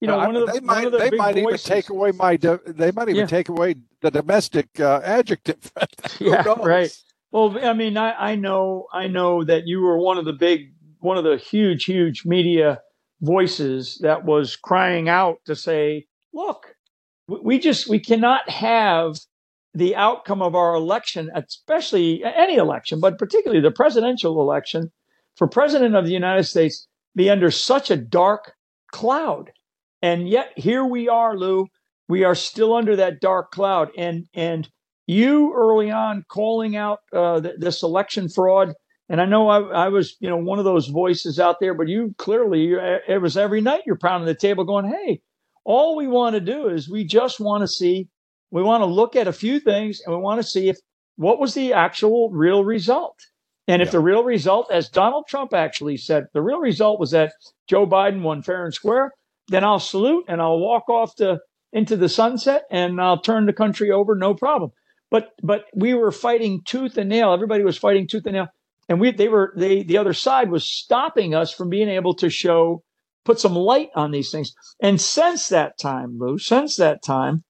you 0.00 0.08
know, 0.08 0.18
one 0.18 0.36
of 0.36 0.46
the, 0.46 0.52
they 0.52 0.60
might, 0.60 0.90
the 0.90 0.98
they 0.98 1.10
might 1.10 1.36
even 1.38 1.56
take 1.56 1.88
away 1.88 2.12
my, 2.12 2.36
they 2.36 2.90
might 2.92 3.08
even 3.08 3.20
yeah. 3.20 3.26
take 3.26 3.48
away 3.48 3.76
the 4.02 4.10
domestic 4.10 4.78
uh, 4.78 5.00
adjective. 5.02 5.72
yeah, 6.20 6.44
right. 6.62 6.94
Well, 7.30 7.58
I 7.64 7.72
mean, 7.72 7.96
I, 7.96 8.12
I 8.12 8.34
know, 8.34 8.88
I 8.92 9.08
know 9.08 9.42
that 9.44 9.66
you 9.66 9.80
were 9.80 9.98
one 9.98 10.18
of 10.18 10.26
the 10.26 10.34
big, 10.34 10.74
one 11.00 11.16
of 11.16 11.24
the 11.24 11.38
huge, 11.38 11.84
huge 11.84 12.26
media 12.26 12.80
voices 13.20 13.98
that 14.02 14.24
was 14.24 14.56
crying 14.56 15.08
out 15.08 15.38
to 15.46 15.56
say, 15.56 16.06
look, 16.32 16.74
we 17.28 17.58
just, 17.58 17.88
we 17.88 17.98
cannot 17.98 18.48
have 18.48 19.18
the 19.74 19.96
outcome 19.96 20.40
of 20.40 20.54
our 20.54 20.74
election, 20.74 21.30
especially 21.34 22.24
any 22.24 22.54
election, 22.54 23.00
but 23.00 23.18
particularly 23.18 23.60
the 23.60 23.70
presidential 23.70 24.40
election 24.40 24.90
for 25.36 25.46
president 25.46 25.94
of 25.94 26.06
the 26.06 26.12
United 26.12 26.44
States 26.44 26.86
be 27.14 27.28
under 27.28 27.50
such 27.50 27.90
a 27.90 27.96
dark 27.96 28.52
cloud. 28.92 29.50
And 30.02 30.28
yet 30.28 30.52
here 30.56 30.84
we 30.84 31.08
are, 31.08 31.36
Lou. 31.36 31.66
We 32.08 32.24
are 32.24 32.34
still 32.34 32.74
under 32.74 32.96
that 32.96 33.20
dark 33.20 33.50
cloud. 33.50 33.90
And 33.98 34.26
and 34.34 34.68
you 35.06 35.52
early 35.54 35.90
on 35.90 36.24
calling 36.28 36.76
out 36.76 37.00
uh, 37.12 37.40
th- 37.40 37.56
this 37.58 37.82
election 37.82 38.28
fraud. 38.28 38.74
And 39.08 39.20
I 39.20 39.24
know 39.24 39.48
I, 39.48 39.60
I, 39.60 39.88
was, 39.88 40.16
you 40.20 40.28
know, 40.28 40.36
one 40.36 40.58
of 40.58 40.64
those 40.64 40.88
voices 40.88 41.38
out 41.38 41.56
there, 41.60 41.74
but 41.74 41.88
you 41.88 42.14
clearly, 42.18 42.72
it 42.72 43.22
was 43.22 43.36
every 43.36 43.60
night 43.60 43.82
you're 43.86 43.98
pounding 43.98 44.26
the 44.26 44.34
table 44.34 44.64
going, 44.64 44.86
hey, 44.86 45.20
all 45.64 45.96
we 45.96 46.08
want 46.08 46.34
to 46.34 46.40
do 46.40 46.68
is 46.68 46.90
we 46.90 47.04
just 47.04 47.38
want 47.38 47.62
to 47.62 47.68
see, 47.68 48.08
we 48.50 48.62
want 48.62 48.82
to 48.82 48.86
look 48.86 49.14
at 49.14 49.28
a 49.28 49.32
few 49.32 49.60
things 49.60 50.00
and 50.04 50.14
we 50.14 50.20
want 50.20 50.40
to 50.40 50.46
see 50.46 50.68
if 50.68 50.76
what 51.16 51.38
was 51.38 51.54
the 51.54 51.72
actual 51.72 52.30
real 52.30 52.64
result. 52.64 53.18
And 53.68 53.82
if 53.82 53.88
yeah. 53.88 53.92
the 53.92 54.00
real 54.00 54.24
result, 54.24 54.70
as 54.70 54.88
Donald 54.88 55.26
Trump 55.28 55.54
actually 55.54 55.96
said, 55.96 56.26
the 56.34 56.42
real 56.42 56.60
result 56.60 57.00
was 57.00 57.10
that 57.12 57.32
Joe 57.68 57.86
Biden 57.86 58.22
won 58.22 58.42
fair 58.42 58.64
and 58.64 58.74
square, 58.74 59.12
then 59.48 59.64
I'll 59.64 59.80
salute 59.80 60.24
and 60.28 60.40
I'll 60.40 60.58
walk 60.58 60.88
off 60.88 61.14
to 61.16 61.40
into 61.72 61.96
the 61.96 62.08
sunset 62.08 62.62
and 62.70 63.00
I'll 63.00 63.20
turn 63.20 63.46
the 63.46 63.52
country 63.52 63.90
over, 63.90 64.14
no 64.14 64.34
problem. 64.34 64.70
But 65.10 65.30
but 65.42 65.64
we 65.74 65.94
were 65.94 66.10
fighting 66.10 66.62
tooth 66.64 66.96
and 66.96 67.08
nail. 67.08 67.32
Everybody 67.32 67.64
was 67.64 67.78
fighting 67.78 68.08
tooth 68.08 68.26
and 68.26 68.34
nail, 68.34 68.48
and 68.88 69.00
we 69.00 69.10
they 69.10 69.28
were 69.28 69.52
they 69.56 69.82
the 69.82 69.98
other 69.98 70.12
side 70.12 70.50
was 70.50 70.68
stopping 70.68 71.34
us 71.34 71.52
from 71.52 71.68
being 71.68 71.88
able 71.88 72.14
to 72.14 72.30
show 72.30 72.82
put 73.24 73.40
some 73.40 73.54
light 73.54 73.90
on 73.96 74.12
these 74.12 74.30
things. 74.30 74.52
And 74.80 75.00
since 75.00 75.48
that 75.48 75.78
time, 75.78 76.16
Lou, 76.18 76.38
since 76.38 76.76
that 76.76 77.02
time, 77.02 77.42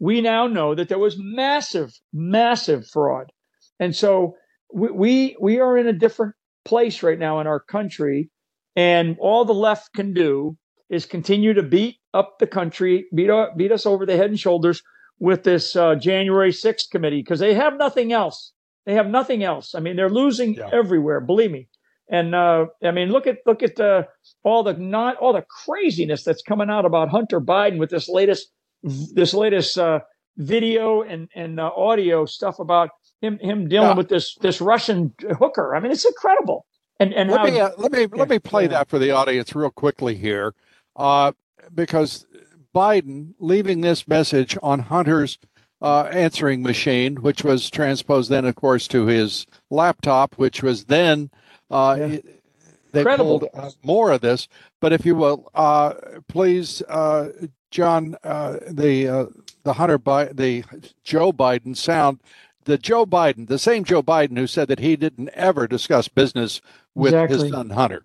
we 0.00 0.20
now 0.20 0.48
know 0.48 0.74
that 0.74 0.88
there 0.88 0.98
was 0.98 1.16
massive, 1.18 1.92
massive 2.12 2.86
fraud, 2.86 3.32
and 3.78 3.94
so 3.94 4.34
we 4.72 4.90
we, 4.90 5.36
we 5.40 5.60
are 5.60 5.76
in 5.76 5.86
a 5.86 5.92
different 5.92 6.34
place 6.64 7.02
right 7.02 7.18
now 7.18 7.40
in 7.40 7.46
our 7.46 7.60
country, 7.60 8.30
and 8.76 9.16
all 9.20 9.44
the 9.44 9.54
left 9.54 9.92
can 9.94 10.12
do 10.12 10.56
is 10.88 11.06
continue 11.06 11.54
to 11.54 11.62
beat 11.62 11.96
up 12.12 12.38
the 12.38 12.46
country, 12.46 13.06
beat, 13.14 13.30
beat 13.56 13.72
us 13.72 13.86
over 13.86 14.04
the 14.04 14.16
head 14.16 14.30
and 14.30 14.40
shoulders 14.40 14.82
with 15.20 15.44
this 15.44 15.76
uh, 15.76 15.94
January 15.94 16.50
6th 16.50 16.90
committee 16.90 17.20
because 17.20 17.38
they 17.38 17.54
have 17.54 17.78
nothing 17.78 18.12
else. 18.12 18.52
They 18.90 18.96
have 18.96 19.08
nothing 19.08 19.44
else. 19.44 19.76
I 19.76 19.78
mean, 19.78 19.94
they're 19.94 20.10
losing 20.10 20.54
yeah. 20.54 20.68
everywhere. 20.72 21.20
Believe 21.20 21.52
me. 21.52 21.68
And 22.10 22.34
uh, 22.34 22.66
I 22.82 22.90
mean, 22.90 23.10
look 23.10 23.28
at 23.28 23.36
look 23.46 23.62
at 23.62 23.78
uh, 23.78 24.02
all 24.42 24.64
the 24.64 24.72
not 24.72 25.16
all 25.18 25.32
the 25.32 25.44
craziness 25.64 26.24
that's 26.24 26.42
coming 26.42 26.68
out 26.68 26.84
about 26.84 27.08
Hunter 27.08 27.40
Biden 27.40 27.78
with 27.78 27.90
this 27.90 28.08
latest 28.08 28.50
this 28.82 29.32
latest 29.32 29.78
uh, 29.78 30.00
video 30.36 31.02
and 31.02 31.28
and 31.36 31.60
uh, 31.60 31.70
audio 31.76 32.24
stuff 32.24 32.58
about 32.58 32.90
him 33.20 33.38
him 33.38 33.68
dealing 33.68 33.90
yeah. 33.90 33.94
with 33.94 34.08
this 34.08 34.34
this 34.40 34.60
Russian 34.60 35.14
hooker. 35.38 35.76
I 35.76 35.78
mean, 35.78 35.92
it's 35.92 36.04
incredible. 36.04 36.66
And 36.98 37.14
and 37.14 37.30
let 37.30 37.38
how, 37.38 37.46
me 37.46 37.60
uh, 37.60 37.70
let 37.78 37.92
me 37.92 38.00
yeah, 38.00 38.08
let 38.12 38.28
me 38.28 38.40
play 38.40 38.66
that 38.66 38.88
for 38.88 38.98
the 38.98 39.12
audience 39.12 39.54
real 39.54 39.70
quickly 39.70 40.16
here 40.16 40.52
uh, 40.96 41.30
because 41.72 42.26
Biden 42.74 43.34
leaving 43.38 43.82
this 43.82 44.08
message 44.08 44.58
on 44.64 44.80
Hunter's 44.80 45.38
uh, 45.82 46.02
answering 46.12 46.62
machine, 46.62 47.16
which 47.16 47.44
was 47.44 47.70
transposed 47.70 48.30
then, 48.30 48.44
of 48.44 48.54
course, 48.54 48.88
to 48.88 49.06
his 49.06 49.46
laptop, 49.70 50.34
which 50.36 50.62
was 50.62 50.84
then. 50.84 51.30
Uh, 51.70 51.96
yeah. 51.98 52.18
They 52.92 53.00
Incredible. 53.00 53.38
pulled 53.38 53.50
uh, 53.54 53.70
more 53.84 54.10
of 54.10 54.20
this, 54.20 54.48
but 54.80 54.92
if 54.92 55.06
you 55.06 55.14
will, 55.14 55.48
uh, 55.54 55.94
please, 56.26 56.82
uh, 56.88 57.28
John, 57.70 58.16
uh, 58.24 58.58
the 58.68 59.30
the 59.62 59.74
Hunter 59.74 59.96
Bi- 59.96 60.32
the 60.32 60.64
Joe 61.04 61.32
Biden 61.32 61.76
sound, 61.76 62.18
the 62.64 62.76
Joe 62.76 63.06
Biden, 63.06 63.46
the 63.46 63.60
same 63.60 63.84
Joe 63.84 64.02
Biden 64.02 64.36
who 64.36 64.48
said 64.48 64.66
that 64.68 64.80
he 64.80 64.96
didn't 64.96 65.28
ever 65.30 65.68
discuss 65.68 66.08
business 66.08 66.60
with 66.94 67.14
exactly. 67.14 67.44
his 67.44 67.50
son 67.50 67.70
Hunter. 67.70 68.04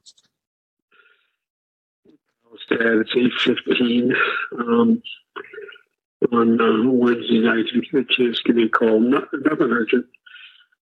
It's 2.69 3.11
eight 3.15 3.31
fifteen. 3.65 4.13
Um, 4.57 5.01
on 6.31 6.61
uh, 6.61 6.89
Wednesday 6.91 7.39
night. 7.39 7.65
If 7.73 7.91
you 7.91 8.03
get 8.03 8.11
a 8.11 8.15
chance, 8.15 8.41
give 8.45 8.55
me 8.55 8.65
a 8.65 8.69
call. 8.69 8.99
Not, 8.99 9.27
nothing 9.33 9.71
urgent. 9.71 10.05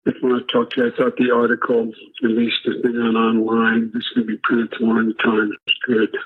If 0.07 0.15
you 0.23 0.29
want 0.29 0.49
to 0.49 0.53
talk 0.53 0.71
to 0.71 0.83
you, 0.83 0.89
I 0.89 0.97
thought 0.97 1.17
the 1.17 1.35
article, 1.35 1.93
at 2.25 2.31
least 2.31 2.57
has 2.65 2.77
been 2.83 3.01
on 3.01 3.17
online. 3.17 3.91
This 3.93 4.09
going 4.15 4.27
to 4.27 4.33
be 4.33 4.41
printed 4.43 4.73
tomorrow 4.73 5.01
in 5.01 5.09
the 5.09 5.15
Times. 5.15 5.55
It's 5.67 5.79
good. 5.87 6.17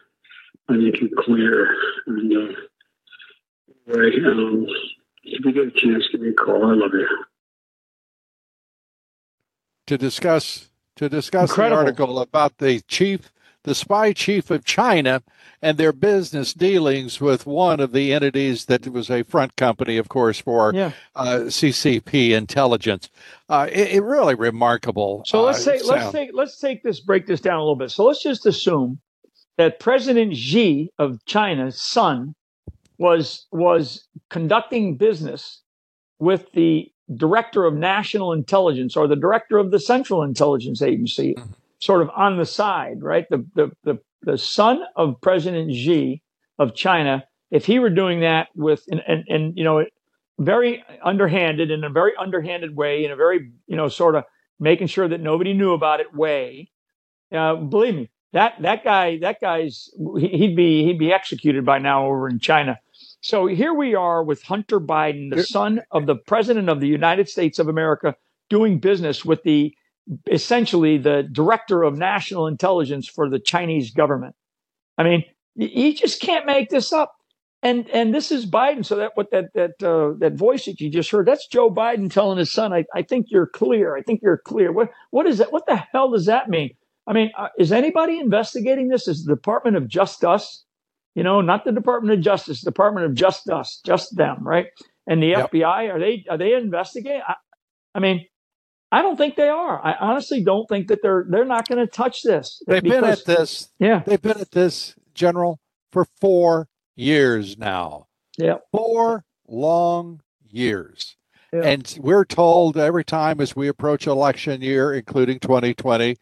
I 0.68 0.74
think 0.74 0.96
it's 1.02 1.14
clear. 1.24 1.74
And 2.06 2.32
uh, 2.32 3.92
anyway, 3.92 4.30
um, 4.30 4.66
if 5.24 5.44
you 5.44 5.52
get 5.52 5.66
a 5.66 5.70
chance, 5.72 6.04
give 6.12 6.20
me 6.20 6.28
a 6.28 6.32
call. 6.32 6.70
I 6.70 6.74
love 6.74 6.92
you. 6.92 7.08
To 9.88 9.98
discuss 9.98 10.68
to 10.96 11.08
discuss 11.08 11.50
Incredible. 11.50 11.76
the 11.76 11.84
article 11.84 12.18
about 12.20 12.58
the 12.58 12.80
chief 12.82 13.32
the 13.64 13.74
spy 13.74 14.12
chief 14.12 14.50
of 14.50 14.64
China 14.64 15.22
and 15.60 15.78
their 15.78 15.92
business 15.92 16.52
dealings 16.52 17.20
with 17.20 17.46
one 17.46 17.80
of 17.80 17.92
the 17.92 18.12
entities 18.12 18.66
that 18.66 18.88
was 18.88 19.10
a 19.10 19.22
front 19.22 19.56
company, 19.56 19.96
of 19.96 20.08
course, 20.08 20.40
for 20.40 20.72
yeah. 20.74 20.92
uh, 21.14 21.40
CCP 21.46 22.30
intelligence. 22.30 23.08
Uh, 23.48 23.68
it, 23.70 23.92
it, 23.92 24.02
really 24.02 24.34
remarkable. 24.34 25.22
So 25.26 25.42
let's 25.42 25.66
uh, 25.66 25.72
take 25.72 25.84
let's 25.84 26.12
take 26.12 26.30
let's 26.32 26.58
take 26.58 26.82
this 26.82 27.00
break 27.00 27.26
this 27.26 27.40
down 27.40 27.56
a 27.56 27.60
little 27.60 27.76
bit. 27.76 27.90
So 27.90 28.04
let's 28.04 28.22
just 28.22 28.46
assume 28.46 28.98
that 29.58 29.78
President 29.78 30.36
Xi 30.36 30.90
of 30.98 31.24
China's 31.26 31.80
son 31.80 32.34
was 32.98 33.46
was 33.52 34.06
conducting 34.28 34.96
business 34.96 35.60
with 36.18 36.50
the 36.52 36.90
director 37.14 37.64
of 37.64 37.74
national 37.74 38.32
intelligence 38.32 38.96
or 38.96 39.06
the 39.06 39.16
director 39.16 39.58
of 39.58 39.70
the 39.70 39.78
Central 39.78 40.22
Intelligence 40.22 40.82
Agency. 40.82 41.34
Mm-hmm 41.34 41.52
sort 41.82 42.00
of 42.00 42.08
on 42.14 42.36
the 42.38 42.46
side, 42.46 43.02
right? 43.02 43.26
The, 43.28 43.44
the, 43.56 43.72
the, 43.82 43.98
the 44.22 44.38
son 44.38 44.84
of 44.94 45.20
President 45.20 45.74
Xi 45.74 46.22
of 46.56 46.76
China, 46.76 47.24
if 47.50 47.66
he 47.66 47.80
were 47.80 47.90
doing 47.90 48.20
that 48.20 48.46
with, 48.54 48.84
and, 48.88 49.02
and, 49.08 49.24
and, 49.28 49.58
you 49.58 49.64
know, 49.64 49.84
very 50.38 50.84
underhanded 51.04 51.72
in 51.72 51.82
a 51.82 51.90
very 51.90 52.12
underhanded 52.16 52.76
way, 52.76 53.04
in 53.04 53.10
a 53.10 53.16
very, 53.16 53.50
you 53.66 53.74
know, 53.74 53.88
sort 53.88 54.14
of 54.14 54.22
making 54.60 54.86
sure 54.86 55.08
that 55.08 55.20
nobody 55.20 55.54
knew 55.54 55.72
about 55.72 55.98
it 55.98 56.14
way, 56.14 56.70
uh, 57.32 57.56
believe 57.56 57.96
me, 57.96 58.08
that, 58.32 58.54
that 58.62 58.84
guy, 58.84 59.18
that 59.18 59.40
guy's, 59.40 59.90
he'd 60.20 60.54
be, 60.54 60.84
he'd 60.84 61.00
be 61.00 61.12
executed 61.12 61.64
by 61.66 61.80
now 61.80 62.06
over 62.06 62.28
in 62.28 62.38
China. 62.38 62.78
So 63.22 63.48
here 63.48 63.74
we 63.74 63.96
are 63.96 64.22
with 64.22 64.40
Hunter 64.44 64.78
Biden, 64.78 65.34
the 65.34 65.42
son 65.42 65.82
of 65.90 66.06
the 66.06 66.14
president 66.14 66.68
of 66.68 66.78
the 66.78 66.86
United 66.86 67.28
States 67.28 67.58
of 67.58 67.66
America, 67.66 68.14
doing 68.48 68.78
business 68.78 69.24
with 69.24 69.42
the 69.42 69.74
essentially 70.30 70.98
the 70.98 71.28
director 71.30 71.82
of 71.82 71.96
national 71.96 72.46
intelligence 72.46 73.08
for 73.08 73.28
the 73.28 73.38
Chinese 73.38 73.90
government. 73.90 74.34
I 74.98 75.04
mean, 75.04 75.24
you 75.54 75.94
just 75.94 76.20
can't 76.20 76.46
make 76.46 76.70
this 76.70 76.92
up. 76.92 77.14
And 77.64 77.88
and 77.90 78.12
this 78.12 78.32
is 78.32 78.44
Biden. 78.44 78.84
So 78.84 78.96
that 78.96 79.12
what 79.14 79.30
that 79.30 79.52
that 79.54 79.82
uh, 79.82 80.18
that 80.18 80.34
voice 80.34 80.64
that 80.64 80.80
you 80.80 80.90
just 80.90 81.10
heard, 81.10 81.26
that's 81.26 81.46
Joe 81.46 81.70
Biden 81.70 82.10
telling 82.10 82.38
his 82.38 82.52
son, 82.52 82.72
"I, 82.72 82.84
I 82.92 83.02
think 83.02 83.26
you're 83.30 83.46
clear. 83.46 83.96
I 83.96 84.02
think 84.02 84.20
you're 84.20 84.38
clear." 84.38 84.72
What 84.72 84.90
what 85.10 85.26
is 85.26 85.38
that? 85.38 85.52
What 85.52 85.66
the 85.66 85.76
hell 85.76 86.10
does 86.10 86.26
that 86.26 86.48
mean? 86.48 86.70
I 87.06 87.12
mean, 87.12 87.30
uh, 87.38 87.48
is 87.58 87.70
anybody 87.70 88.18
investigating 88.18 88.88
this? 88.88 89.06
Is 89.06 89.24
the 89.24 89.34
Department 89.34 89.76
of 89.76 89.86
Justice? 89.86 90.64
You 91.14 91.22
know, 91.22 91.40
not 91.40 91.64
the 91.64 91.70
Department 91.70 92.18
of 92.18 92.24
Justice, 92.24 92.62
Department 92.62 93.06
of 93.06 93.14
Just 93.14 93.48
Us, 93.48 93.80
just 93.84 94.16
them, 94.16 94.38
right? 94.46 94.66
And 95.06 95.22
the 95.22 95.28
yep. 95.28 95.52
FBI 95.52 95.94
are 95.94 96.00
they 96.00 96.24
are 96.28 96.38
they 96.38 96.54
investigating? 96.54 97.22
I, 97.26 97.34
I 97.94 98.00
mean, 98.00 98.26
I 98.92 99.00
don't 99.00 99.16
think 99.16 99.36
they 99.36 99.48
are. 99.48 99.84
I 99.84 99.94
honestly 99.98 100.44
don't 100.44 100.68
think 100.68 100.88
that 100.88 101.00
they're 101.02 101.24
they're 101.26 101.46
not 101.46 101.66
going 101.66 101.84
to 101.84 101.90
touch 101.90 102.22
this. 102.22 102.62
They've 102.66 102.82
because, 102.82 103.00
been 103.00 103.10
at 103.10 103.24
this. 103.24 103.68
Yeah, 103.78 104.02
they've 104.04 104.20
been 104.20 104.38
at 104.38 104.50
this, 104.50 104.94
General, 105.14 105.58
for 105.90 106.06
four 106.20 106.68
years 106.94 107.56
now. 107.56 108.08
Yeah, 108.36 108.58
four 108.70 109.24
long 109.48 110.20
years. 110.46 111.16
Yeah. 111.52 111.62
And 111.64 111.98
we're 112.00 112.26
told 112.26 112.76
every 112.76 113.04
time 113.04 113.40
as 113.40 113.56
we 113.56 113.66
approach 113.66 114.06
election 114.06 114.60
year, 114.60 114.92
including 114.92 115.38
2020, 115.38 116.16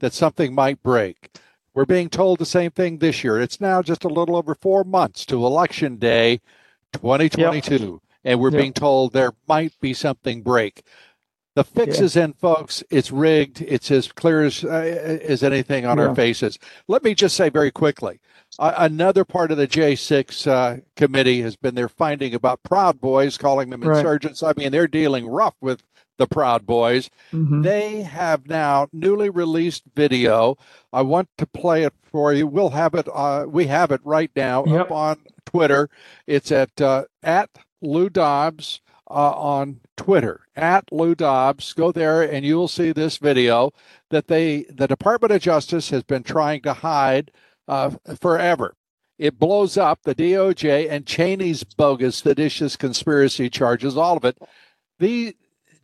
that 0.00 0.12
something 0.12 0.54
might 0.54 0.82
break. 0.82 1.30
We're 1.74 1.86
being 1.86 2.08
told 2.08 2.38
the 2.38 2.46
same 2.46 2.70
thing 2.70 2.98
this 2.98 3.24
year. 3.24 3.40
It's 3.40 3.60
now 3.60 3.82
just 3.82 4.04
a 4.04 4.08
little 4.08 4.36
over 4.36 4.54
four 4.54 4.84
months 4.84 5.26
to 5.26 5.44
election 5.44 5.96
day 5.96 6.40
2022. 6.92 7.74
Yep. 7.74 8.00
And 8.24 8.40
we're 8.40 8.50
yep. 8.50 8.60
being 8.60 8.72
told 8.72 9.12
there 9.12 9.32
might 9.48 9.72
be 9.80 9.92
something 9.92 10.42
break. 10.42 10.82
The 11.54 11.64
fix 11.64 11.98
yeah. 11.98 12.04
is 12.04 12.16
in, 12.16 12.32
folks. 12.32 12.82
It's 12.90 13.12
rigged. 13.12 13.60
It's 13.62 13.90
as 13.90 14.10
clear 14.10 14.42
as, 14.42 14.64
uh, 14.64 14.68
as 14.68 15.42
anything 15.42 15.86
on 15.86 15.98
yeah. 15.98 16.08
our 16.08 16.14
faces. 16.14 16.58
Let 16.88 17.04
me 17.04 17.14
just 17.14 17.36
say 17.36 17.48
very 17.48 17.70
quickly 17.70 18.18
uh, 18.58 18.74
another 18.78 19.24
part 19.24 19.50
of 19.50 19.56
the 19.56 19.66
J6 19.66 20.46
uh, 20.46 20.80
committee 20.96 21.42
has 21.42 21.56
been 21.56 21.74
their 21.74 21.88
finding 21.88 22.34
about 22.34 22.62
Proud 22.62 23.00
Boys, 23.00 23.36
calling 23.36 23.70
them 23.70 23.82
right. 23.82 23.98
insurgents. 23.98 24.42
I 24.42 24.52
mean, 24.56 24.72
they're 24.72 24.88
dealing 24.88 25.26
rough 25.26 25.54
with 25.60 25.82
the 26.16 26.26
Proud 26.26 26.64
Boys. 26.64 27.10
Mm-hmm. 27.32 27.62
They 27.62 28.02
have 28.02 28.46
now 28.46 28.88
newly 28.92 29.30
released 29.30 29.82
video. 29.94 30.56
I 30.92 31.02
want 31.02 31.28
to 31.38 31.46
play 31.46 31.82
it 31.82 31.94
for 32.04 32.32
you. 32.32 32.46
We'll 32.46 32.70
have 32.70 32.94
it. 32.94 33.08
Uh, 33.12 33.46
we 33.48 33.66
have 33.66 33.90
it 33.90 34.00
right 34.04 34.30
now 34.36 34.64
yep. 34.66 34.82
up 34.82 34.92
on 34.92 35.18
Twitter. 35.44 35.90
It's 36.26 36.52
at 36.52 36.80
uh, 36.80 37.04
at 37.22 37.50
Lou 37.82 38.08
Dobbs 38.08 38.80
uh, 39.10 39.32
on 39.32 39.80
Twitter 39.96 40.46
at 40.56 40.92
Lou 40.92 41.14
Dobbs. 41.14 41.72
Go 41.72 41.92
there 41.92 42.22
and 42.22 42.44
you 42.44 42.56
will 42.56 42.68
see 42.68 42.92
this 42.92 43.18
video 43.18 43.72
that 44.10 44.28
they 44.28 44.62
the 44.64 44.86
Department 44.86 45.32
of 45.32 45.42
Justice 45.42 45.90
has 45.90 46.02
been 46.02 46.22
trying 46.22 46.62
to 46.62 46.72
hide 46.72 47.30
uh, 47.68 47.90
forever. 48.20 48.76
It 49.18 49.38
blows 49.38 49.76
up 49.76 50.02
the 50.02 50.14
DOJ 50.14 50.90
and 50.90 51.06
Cheney's 51.06 51.62
bogus, 51.62 52.16
seditious 52.16 52.76
conspiracy 52.76 53.48
charges, 53.48 53.96
all 53.96 54.16
of 54.16 54.24
it. 54.24 54.38
The 54.98 55.36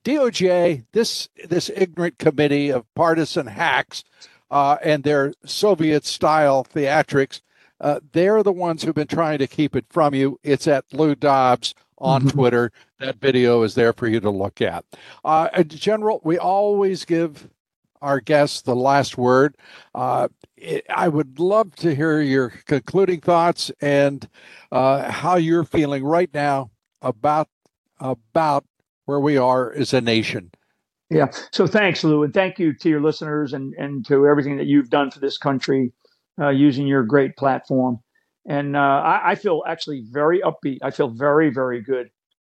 DOJ, 0.04 0.84
this 0.92 1.28
this 1.48 1.70
ignorant 1.74 2.18
committee 2.18 2.70
of 2.70 2.92
partisan 2.94 3.46
hacks 3.46 4.02
uh, 4.50 4.78
and 4.82 5.04
their 5.04 5.32
Soviet 5.44 6.04
style 6.04 6.64
theatrics, 6.64 7.40
uh, 7.80 8.00
they're 8.12 8.42
the 8.42 8.52
ones 8.52 8.82
who've 8.82 8.94
been 8.94 9.06
trying 9.06 9.38
to 9.38 9.46
keep 9.46 9.76
it 9.76 9.86
from 9.88 10.14
you. 10.14 10.38
It's 10.42 10.66
at 10.66 10.92
Lou 10.92 11.14
Dobbs 11.14 11.74
on 12.00 12.22
mm-hmm. 12.22 12.30
Twitter. 12.30 12.72
That 12.98 13.20
video 13.20 13.62
is 13.62 13.74
there 13.74 13.92
for 13.92 14.08
you 14.08 14.20
to 14.20 14.30
look 14.30 14.60
at. 14.60 14.84
Uh, 15.24 15.62
general, 15.64 16.20
we 16.24 16.38
always 16.38 17.04
give 17.04 17.48
our 18.02 18.20
guests 18.20 18.62
the 18.62 18.74
last 18.74 19.18
word. 19.18 19.56
Uh, 19.94 20.28
it, 20.56 20.86
I 20.88 21.08
would 21.08 21.38
love 21.38 21.74
to 21.76 21.94
hear 21.94 22.20
your 22.20 22.50
concluding 22.66 23.20
thoughts 23.20 23.70
and 23.80 24.26
uh, 24.72 25.10
how 25.10 25.36
you're 25.36 25.64
feeling 25.64 26.04
right 26.04 26.32
now 26.32 26.70
about 27.02 27.48
about 27.98 28.64
where 29.04 29.20
we 29.20 29.36
are 29.36 29.72
as 29.72 29.92
a 29.92 30.00
nation. 30.00 30.50
Yeah. 31.10 31.30
So 31.52 31.66
thanks, 31.66 32.02
Lou, 32.04 32.22
and 32.22 32.32
thank 32.32 32.58
you 32.58 32.72
to 32.72 32.88
your 32.88 33.00
listeners 33.00 33.52
and 33.52 33.74
and 33.74 34.06
to 34.06 34.26
everything 34.26 34.56
that 34.56 34.66
you've 34.66 34.90
done 34.90 35.10
for 35.10 35.20
this 35.20 35.36
country 35.36 35.92
uh, 36.40 36.50
using 36.50 36.86
your 36.86 37.02
great 37.02 37.36
platform 37.36 38.00
and 38.46 38.76
uh, 38.76 38.78
I, 38.78 39.32
I, 39.32 39.34
feel 39.34 39.62
actually 39.66 40.04
very 40.10 40.40
upbeat. 40.40 40.78
I 40.82 40.90
feel 40.90 41.08
very, 41.08 41.50
very 41.50 41.82
good. 41.82 42.10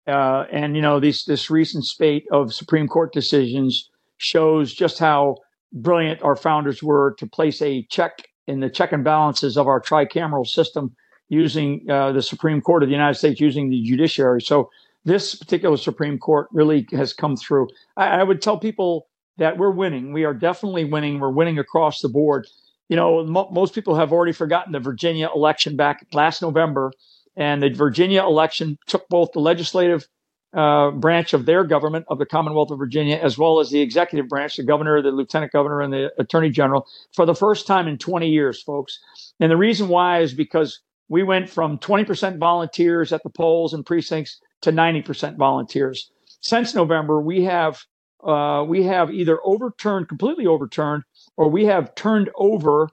Uh, 0.07 0.45
and 0.51 0.75
you 0.75 0.81
know, 0.81 0.99
this 0.99 1.25
this 1.25 1.49
recent 1.49 1.85
spate 1.85 2.25
of 2.31 2.53
Supreme 2.53 2.87
Court 2.87 3.13
decisions 3.13 3.89
shows 4.17 4.73
just 4.73 4.99
how 4.99 5.37
brilliant 5.73 6.21
our 6.21 6.35
founders 6.35 6.83
were 6.83 7.15
to 7.17 7.27
place 7.27 7.61
a 7.61 7.85
check 7.89 8.23
in 8.47 8.59
the 8.59 8.69
check 8.69 8.91
and 8.91 9.03
balances 9.03 9.57
of 9.57 9.67
our 9.67 9.81
tricameral 9.81 10.45
system 10.45 10.95
using 11.29 11.85
uh, 11.89 12.11
the 12.11 12.21
Supreme 12.21 12.61
Court 12.61 12.83
of 12.83 12.89
the 12.89 12.93
United 12.93 13.17
States, 13.17 13.39
using 13.39 13.69
the 13.69 13.81
judiciary. 13.83 14.41
So 14.41 14.69
this 15.05 15.35
particular 15.35 15.77
Supreme 15.77 16.19
Court 16.19 16.47
really 16.51 16.87
has 16.91 17.13
come 17.13 17.35
through. 17.37 17.67
I, 17.95 18.19
I 18.19 18.23
would 18.23 18.41
tell 18.41 18.59
people 18.59 19.07
that 19.37 19.57
we're 19.57 19.71
winning. 19.71 20.13
We 20.13 20.25
are 20.25 20.33
definitely 20.33 20.85
winning. 20.85 21.19
We're 21.19 21.31
winning 21.31 21.57
across 21.57 22.01
the 22.01 22.09
board 22.09 22.47
you 22.91 22.97
know, 22.97 23.23
mo- 23.25 23.47
most 23.53 23.73
people 23.73 23.95
have 23.95 24.11
already 24.11 24.33
forgotten 24.33 24.73
the 24.73 24.79
Virginia 24.81 25.29
election 25.33 25.77
back 25.77 26.05
last 26.11 26.41
November, 26.41 26.91
and 27.37 27.63
the 27.63 27.69
Virginia 27.69 28.21
election 28.21 28.77
took 28.85 29.07
both 29.07 29.31
the 29.31 29.39
legislative 29.39 30.09
uh, 30.53 30.91
branch 30.91 31.31
of 31.31 31.45
their 31.45 31.63
government 31.63 32.05
of 32.09 32.19
the 32.19 32.25
Commonwealth 32.25 32.69
of 32.69 32.77
Virginia, 32.77 33.15
as 33.15 33.37
well 33.37 33.61
as 33.61 33.69
the 33.69 33.79
executive 33.79 34.27
branch, 34.27 34.57
the 34.57 34.63
governor, 34.63 35.01
the 35.01 35.09
lieutenant 35.09 35.53
governor, 35.53 35.79
and 35.79 35.93
the 35.93 36.11
attorney 36.19 36.49
general, 36.49 36.85
for 37.15 37.25
the 37.25 37.33
first 37.33 37.65
time 37.65 37.87
in 37.87 37.97
20 37.97 38.27
years, 38.27 38.61
folks. 38.61 38.99
And 39.39 39.49
the 39.49 39.55
reason 39.55 39.87
why 39.87 40.19
is 40.19 40.33
because 40.33 40.81
we 41.07 41.23
went 41.23 41.49
from 41.49 41.77
20% 41.77 42.39
volunteers 42.39 43.13
at 43.13 43.23
the 43.23 43.29
polls 43.29 43.73
and 43.73 43.85
precincts 43.85 44.41
to 44.63 44.73
90% 44.73 45.37
volunteers. 45.37 46.11
Since 46.41 46.75
November, 46.75 47.21
we 47.21 47.45
have 47.45 47.81
uh, 48.21 48.63
we 48.67 48.83
have 48.83 49.11
either 49.11 49.39
overturned, 49.43 50.07
completely 50.07 50.45
overturned, 50.45 51.03
or 51.41 51.49
we 51.49 51.65
have 51.65 51.95
turned 51.95 52.29
over 52.35 52.87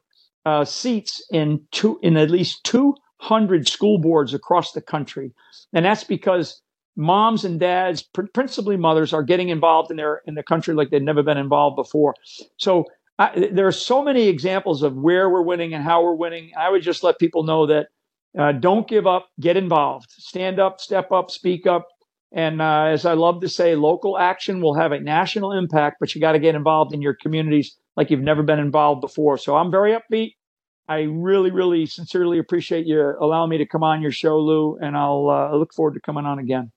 uh, 0.46 0.64
seats 0.64 1.22
in 1.30 1.60
two 1.70 1.98
in 2.02 2.16
at 2.16 2.30
least 2.30 2.64
200 2.64 3.68
school 3.68 3.98
boards 3.98 4.32
across 4.32 4.72
the 4.72 4.80
country, 4.80 5.32
and 5.74 5.84
that's 5.84 6.02
because 6.02 6.62
moms 6.96 7.44
and 7.44 7.60
dads, 7.60 8.02
pr- 8.02 8.22
principally 8.32 8.78
mothers, 8.78 9.12
are 9.12 9.22
getting 9.22 9.50
involved 9.50 9.90
in 9.90 9.98
their 9.98 10.22
in 10.26 10.34
the 10.34 10.42
country 10.42 10.72
like 10.74 10.88
they've 10.88 11.02
never 11.02 11.22
been 11.22 11.36
involved 11.36 11.76
before. 11.76 12.14
So 12.56 12.86
I, 13.18 13.50
there 13.52 13.66
are 13.66 13.72
so 13.72 14.02
many 14.02 14.28
examples 14.28 14.82
of 14.82 14.96
where 14.96 15.28
we're 15.28 15.42
winning 15.42 15.74
and 15.74 15.84
how 15.84 16.02
we're 16.02 16.14
winning. 16.14 16.52
I 16.58 16.70
would 16.70 16.82
just 16.82 17.04
let 17.04 17.18
people 17.18 17.42
know 17.42 17.66
that 17.66 17.88
uh, 18.38 18.52
don't 18.52 18.88
give 18.88 19.06
up, 19.06 19.28
get 19.38 19.58
involved, 19.58 20.10
stand 20.10 20.58
up, 20.58 20.80
step 20.80 21.12
up, 21.12 21.30
speak 21.30 21.66
up. 21.66 21.86
And 22.32 22.62
uh, 22.62 22.84
as 22.84 23.04
I 23.04 23.12
love 23.12 23.42
to 23.42 23.48
say, 23.48 23.74
local 23.74 24.16
action 24.16 24.62
will 24.62 24.74
have 24.74 24.92
a 24.92 25.00
national 25.00 25.52
impact, 25.52 25.96
but 26.00 26.14
you 26.14 26.20
got 26.22 26.32
to 26.32 26.38
get 26.38 26.54
involved 26.54 26.94
in 26.94 27.02
your 27.02 27.14
communities 27.14 27.76
like 27.98 28.10
you've 28.10 28.20
never 28.20 28.44
been 28.44 28.60
involved 28.60 29.00
before. 29.00 29.36
So 29.36 29.56
I'm 29.56 29.72
very 29.72 29.92
upbeat. 29.92 30.34
I 30.86 31.00
really, 31.00 31.50
really 31.50 31.84
sincerely 31.84 32.38
appreciate 32.38 32.86
you 32.86 33.14
allowing 33.20 33.50
me 33.50 33.58
to 33.58 33.66
come 33.66 33.82
on 33.82 34.00
your 34.00 34.12
show, 34.12 34.38
Lou, 34.38 34.78
and 34.80 34.96
I'll 34.96 35.28
uh, 35.28 35.56
look 35.56 35.74
forward 35.74 35.94
to 35.94 36.00
coming 36.00 36.24
on 36.24 36.38
again. 36.38 36.70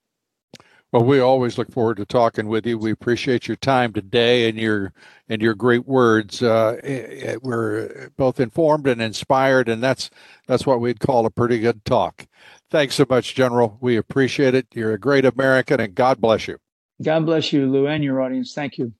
Well, 0.90 1.04
we 1.04 1.20
always 1.20 1.56
look 1.56 1.70
forward 1.70 1.98
to 1.98 2.04
talking 2.04 2.48
with 2.48 2.66
you. 2.66 2.76
We 2.76 2.90
appreciate 2.90 3.46
your 3.46 3.56
time 3.56 3.92
today 3.92 4.48
and 4.48 4.58
your 4.58 4.92
and 5.28 5.40
your 5.40 5.54
great 5.54 5.86
words. 5.86 6.42
Uh, 6.42 6.78
eh, 6.82 7.04
eh, 7.08 7.36
we're 7.40 8.10
both 8.16 8.40
informed 8.40 8.88
and 8.88 9.00
inspired, 9.00 9.68
and 9.68 9.80
that's 9.80 10.10
that's 10.48 10.66
what 10.66 10.80
we'd 10.80 11.00
call 11.00 11.24
a 11.24 11.30
pretty 11.30 11.60
good 11.60 11.84
talk. 11.84 12.26
Thanks 12.68 12.96
so 12.96 13.06
much, 13.08 13.36
General. 13.36 13.78
We 13.80 13.96
appreciate 13.96 14.54
it. 14.56 14.66
You're 14.74 14.92
a 14.92 14.98
great 14.98 15.24
American, 15.24 15.78
and 15.78 15.94
God 15.94 16.20
bless 16.20 16.48
you. 16.48 16.58
God 17.00 17.24
bless 17.26 17.52
you, 17.52 17.70
Lou, 17.70 17.86
and 17.86 18.02
your 18.02 18.20
audience. 18.20 18.52
Thank 18.52 18.76
you. 18.76 18.92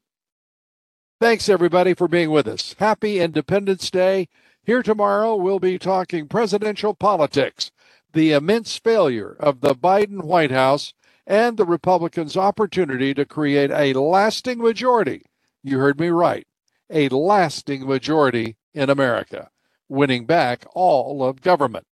Thanks, 1.23 1.49
everybody, 1.49 1.95
for 1.95 2.09
being 2.09 2.33
with 2.33 2.49
us. 2.49 2.75
Happy 2.81 3.21
Independence 3.21 3.93
Day. 3.93 4.29
Here 4.65 4.83
tomorrow, 4.83 5.37
we'll 5.37 5.61
be 5.61 5.79
talking 5.79 6.27
presidential 6.27 6.95
politics, 6.95 7.71
the 8.13 8.33
immense 8.33 8.77
failure 8.77 9.37
of 9.39 9.61
the 9.61 9.77
Biden 9.77 10.25
White 10.25 10.51
House 10.51 10.95
and 11.25 11.57
the 11.57 11.65
Republicans' 11.65 12.37
opportunity 12.37 13.15
to 13.15 13.25
create 13.25 13.71
a 13.71 13.97
lasting 13.97 14.59
majority. 14.59 15.23
You 15.63 15.79
heard 15.79 16.01
me 16.01 16.09
right. 16.09 16.45
A 16.91 17.09
lasting 17.11 17.87
majority 17.87 18.57
in 18.75 18.91
America, 18.91 19.51
winning 19.89 20.27
back 20.27 20.65
all 20.75 21.23
of 21.23 21.41
government 21.41 21.87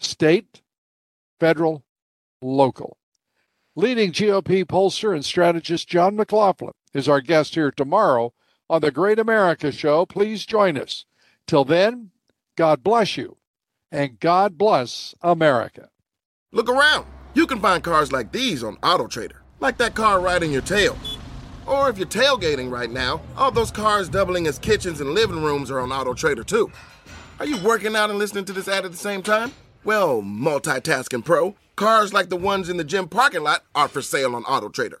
state, 0.00 0.60
federal, 1.38 1.84
local. 2.42 2.96
Leading 3.76 4.10
GOP 4.10 4.64
pollster 4.64 5.14
and 5.14 5.24
strategist 5.24 5.88
John 5.88 6.16
McLaughlin 6.16 6.74
is 6.92 7.08
our 7.08 7.20
guest 7.20 7.54
here 7.54 7.70
tomorrow 7.70 8.34
on 8.72 8.80
the 8.80 8.90
Great 8.90 9.18
America 9.18 9.70
Show. 9.70 10.06
Please 10.06 10.46
join 10.46 10.78
us. 10.78 11.04
Till 11.46 11.62
then, 11.62 12.10
God 12.56 12.82
bless 12.82 13.18
you 13.18 13.36
and 13.90 14.18
God 14.18 14.56
bless 14.56 15.14
America. 15.20 15.90
Look 16.52 16.70
around. 16.70 17.06
You 17.34 17.46
can 17.46 17.60
find 17.60 17.84
cars 17.84 18.12
like 18.12 18.32
these 18.32 18.64
on 18.64 18.76
AutoTrader, 18.78 19.36
like 19.60 19.76
that 19.76 19.94
car 19.94 20.20
riding 20.20 20.50
your 20.50 20.62
tail. 20.62 20.96
Or 21.66 21.90
if 21.90 21.98
you're 21.98 22.06
tailgating 22.06 22.70
right 22.70 22.90
now, 22.90 23.20
all 23.36 23.50
those 23.50 23.70
cars 23.70 24.08
doubling 24.08 24.46
as 24.46 24.58
kitchens 24.58 25.02
and 25.02 25.10
living 25.10 25.42
rooms 25.42 25.70
are 25.70 25.80
on 25.80 25.90
AutoTrader 25.90 26.46
too. 26.46 26.72
Are 27.40 27.46
you 27.46 27.62
working 27.62 27.94
out 27.94 28.08
and 28.08 28.18
listening 28.18 28.46
to 28.46 28.54
this 28.54 28.68
ad 28.68 28.86
at 28.86 28.90
the 28.90 28.96
same 28.96 29.22
time? 29.22 29.52
Well, 29.84 30.22
multitasking 30.22 31.26
pro, 31.26 31.56
cars 31.76 32.14
like 32.14 32.30
the 32.30 32.36
ones 32.36 32.70
in 32.70 32.78
the 32.78 32.84
gym 32.84 33.06
parking 33.06 33.42
lot 33.42 33.64
are 33.74 33.88
for 33.88 34.00
sale 34.00 34.34
on 34.34 34.44
AutoTrader. 34.44 35.00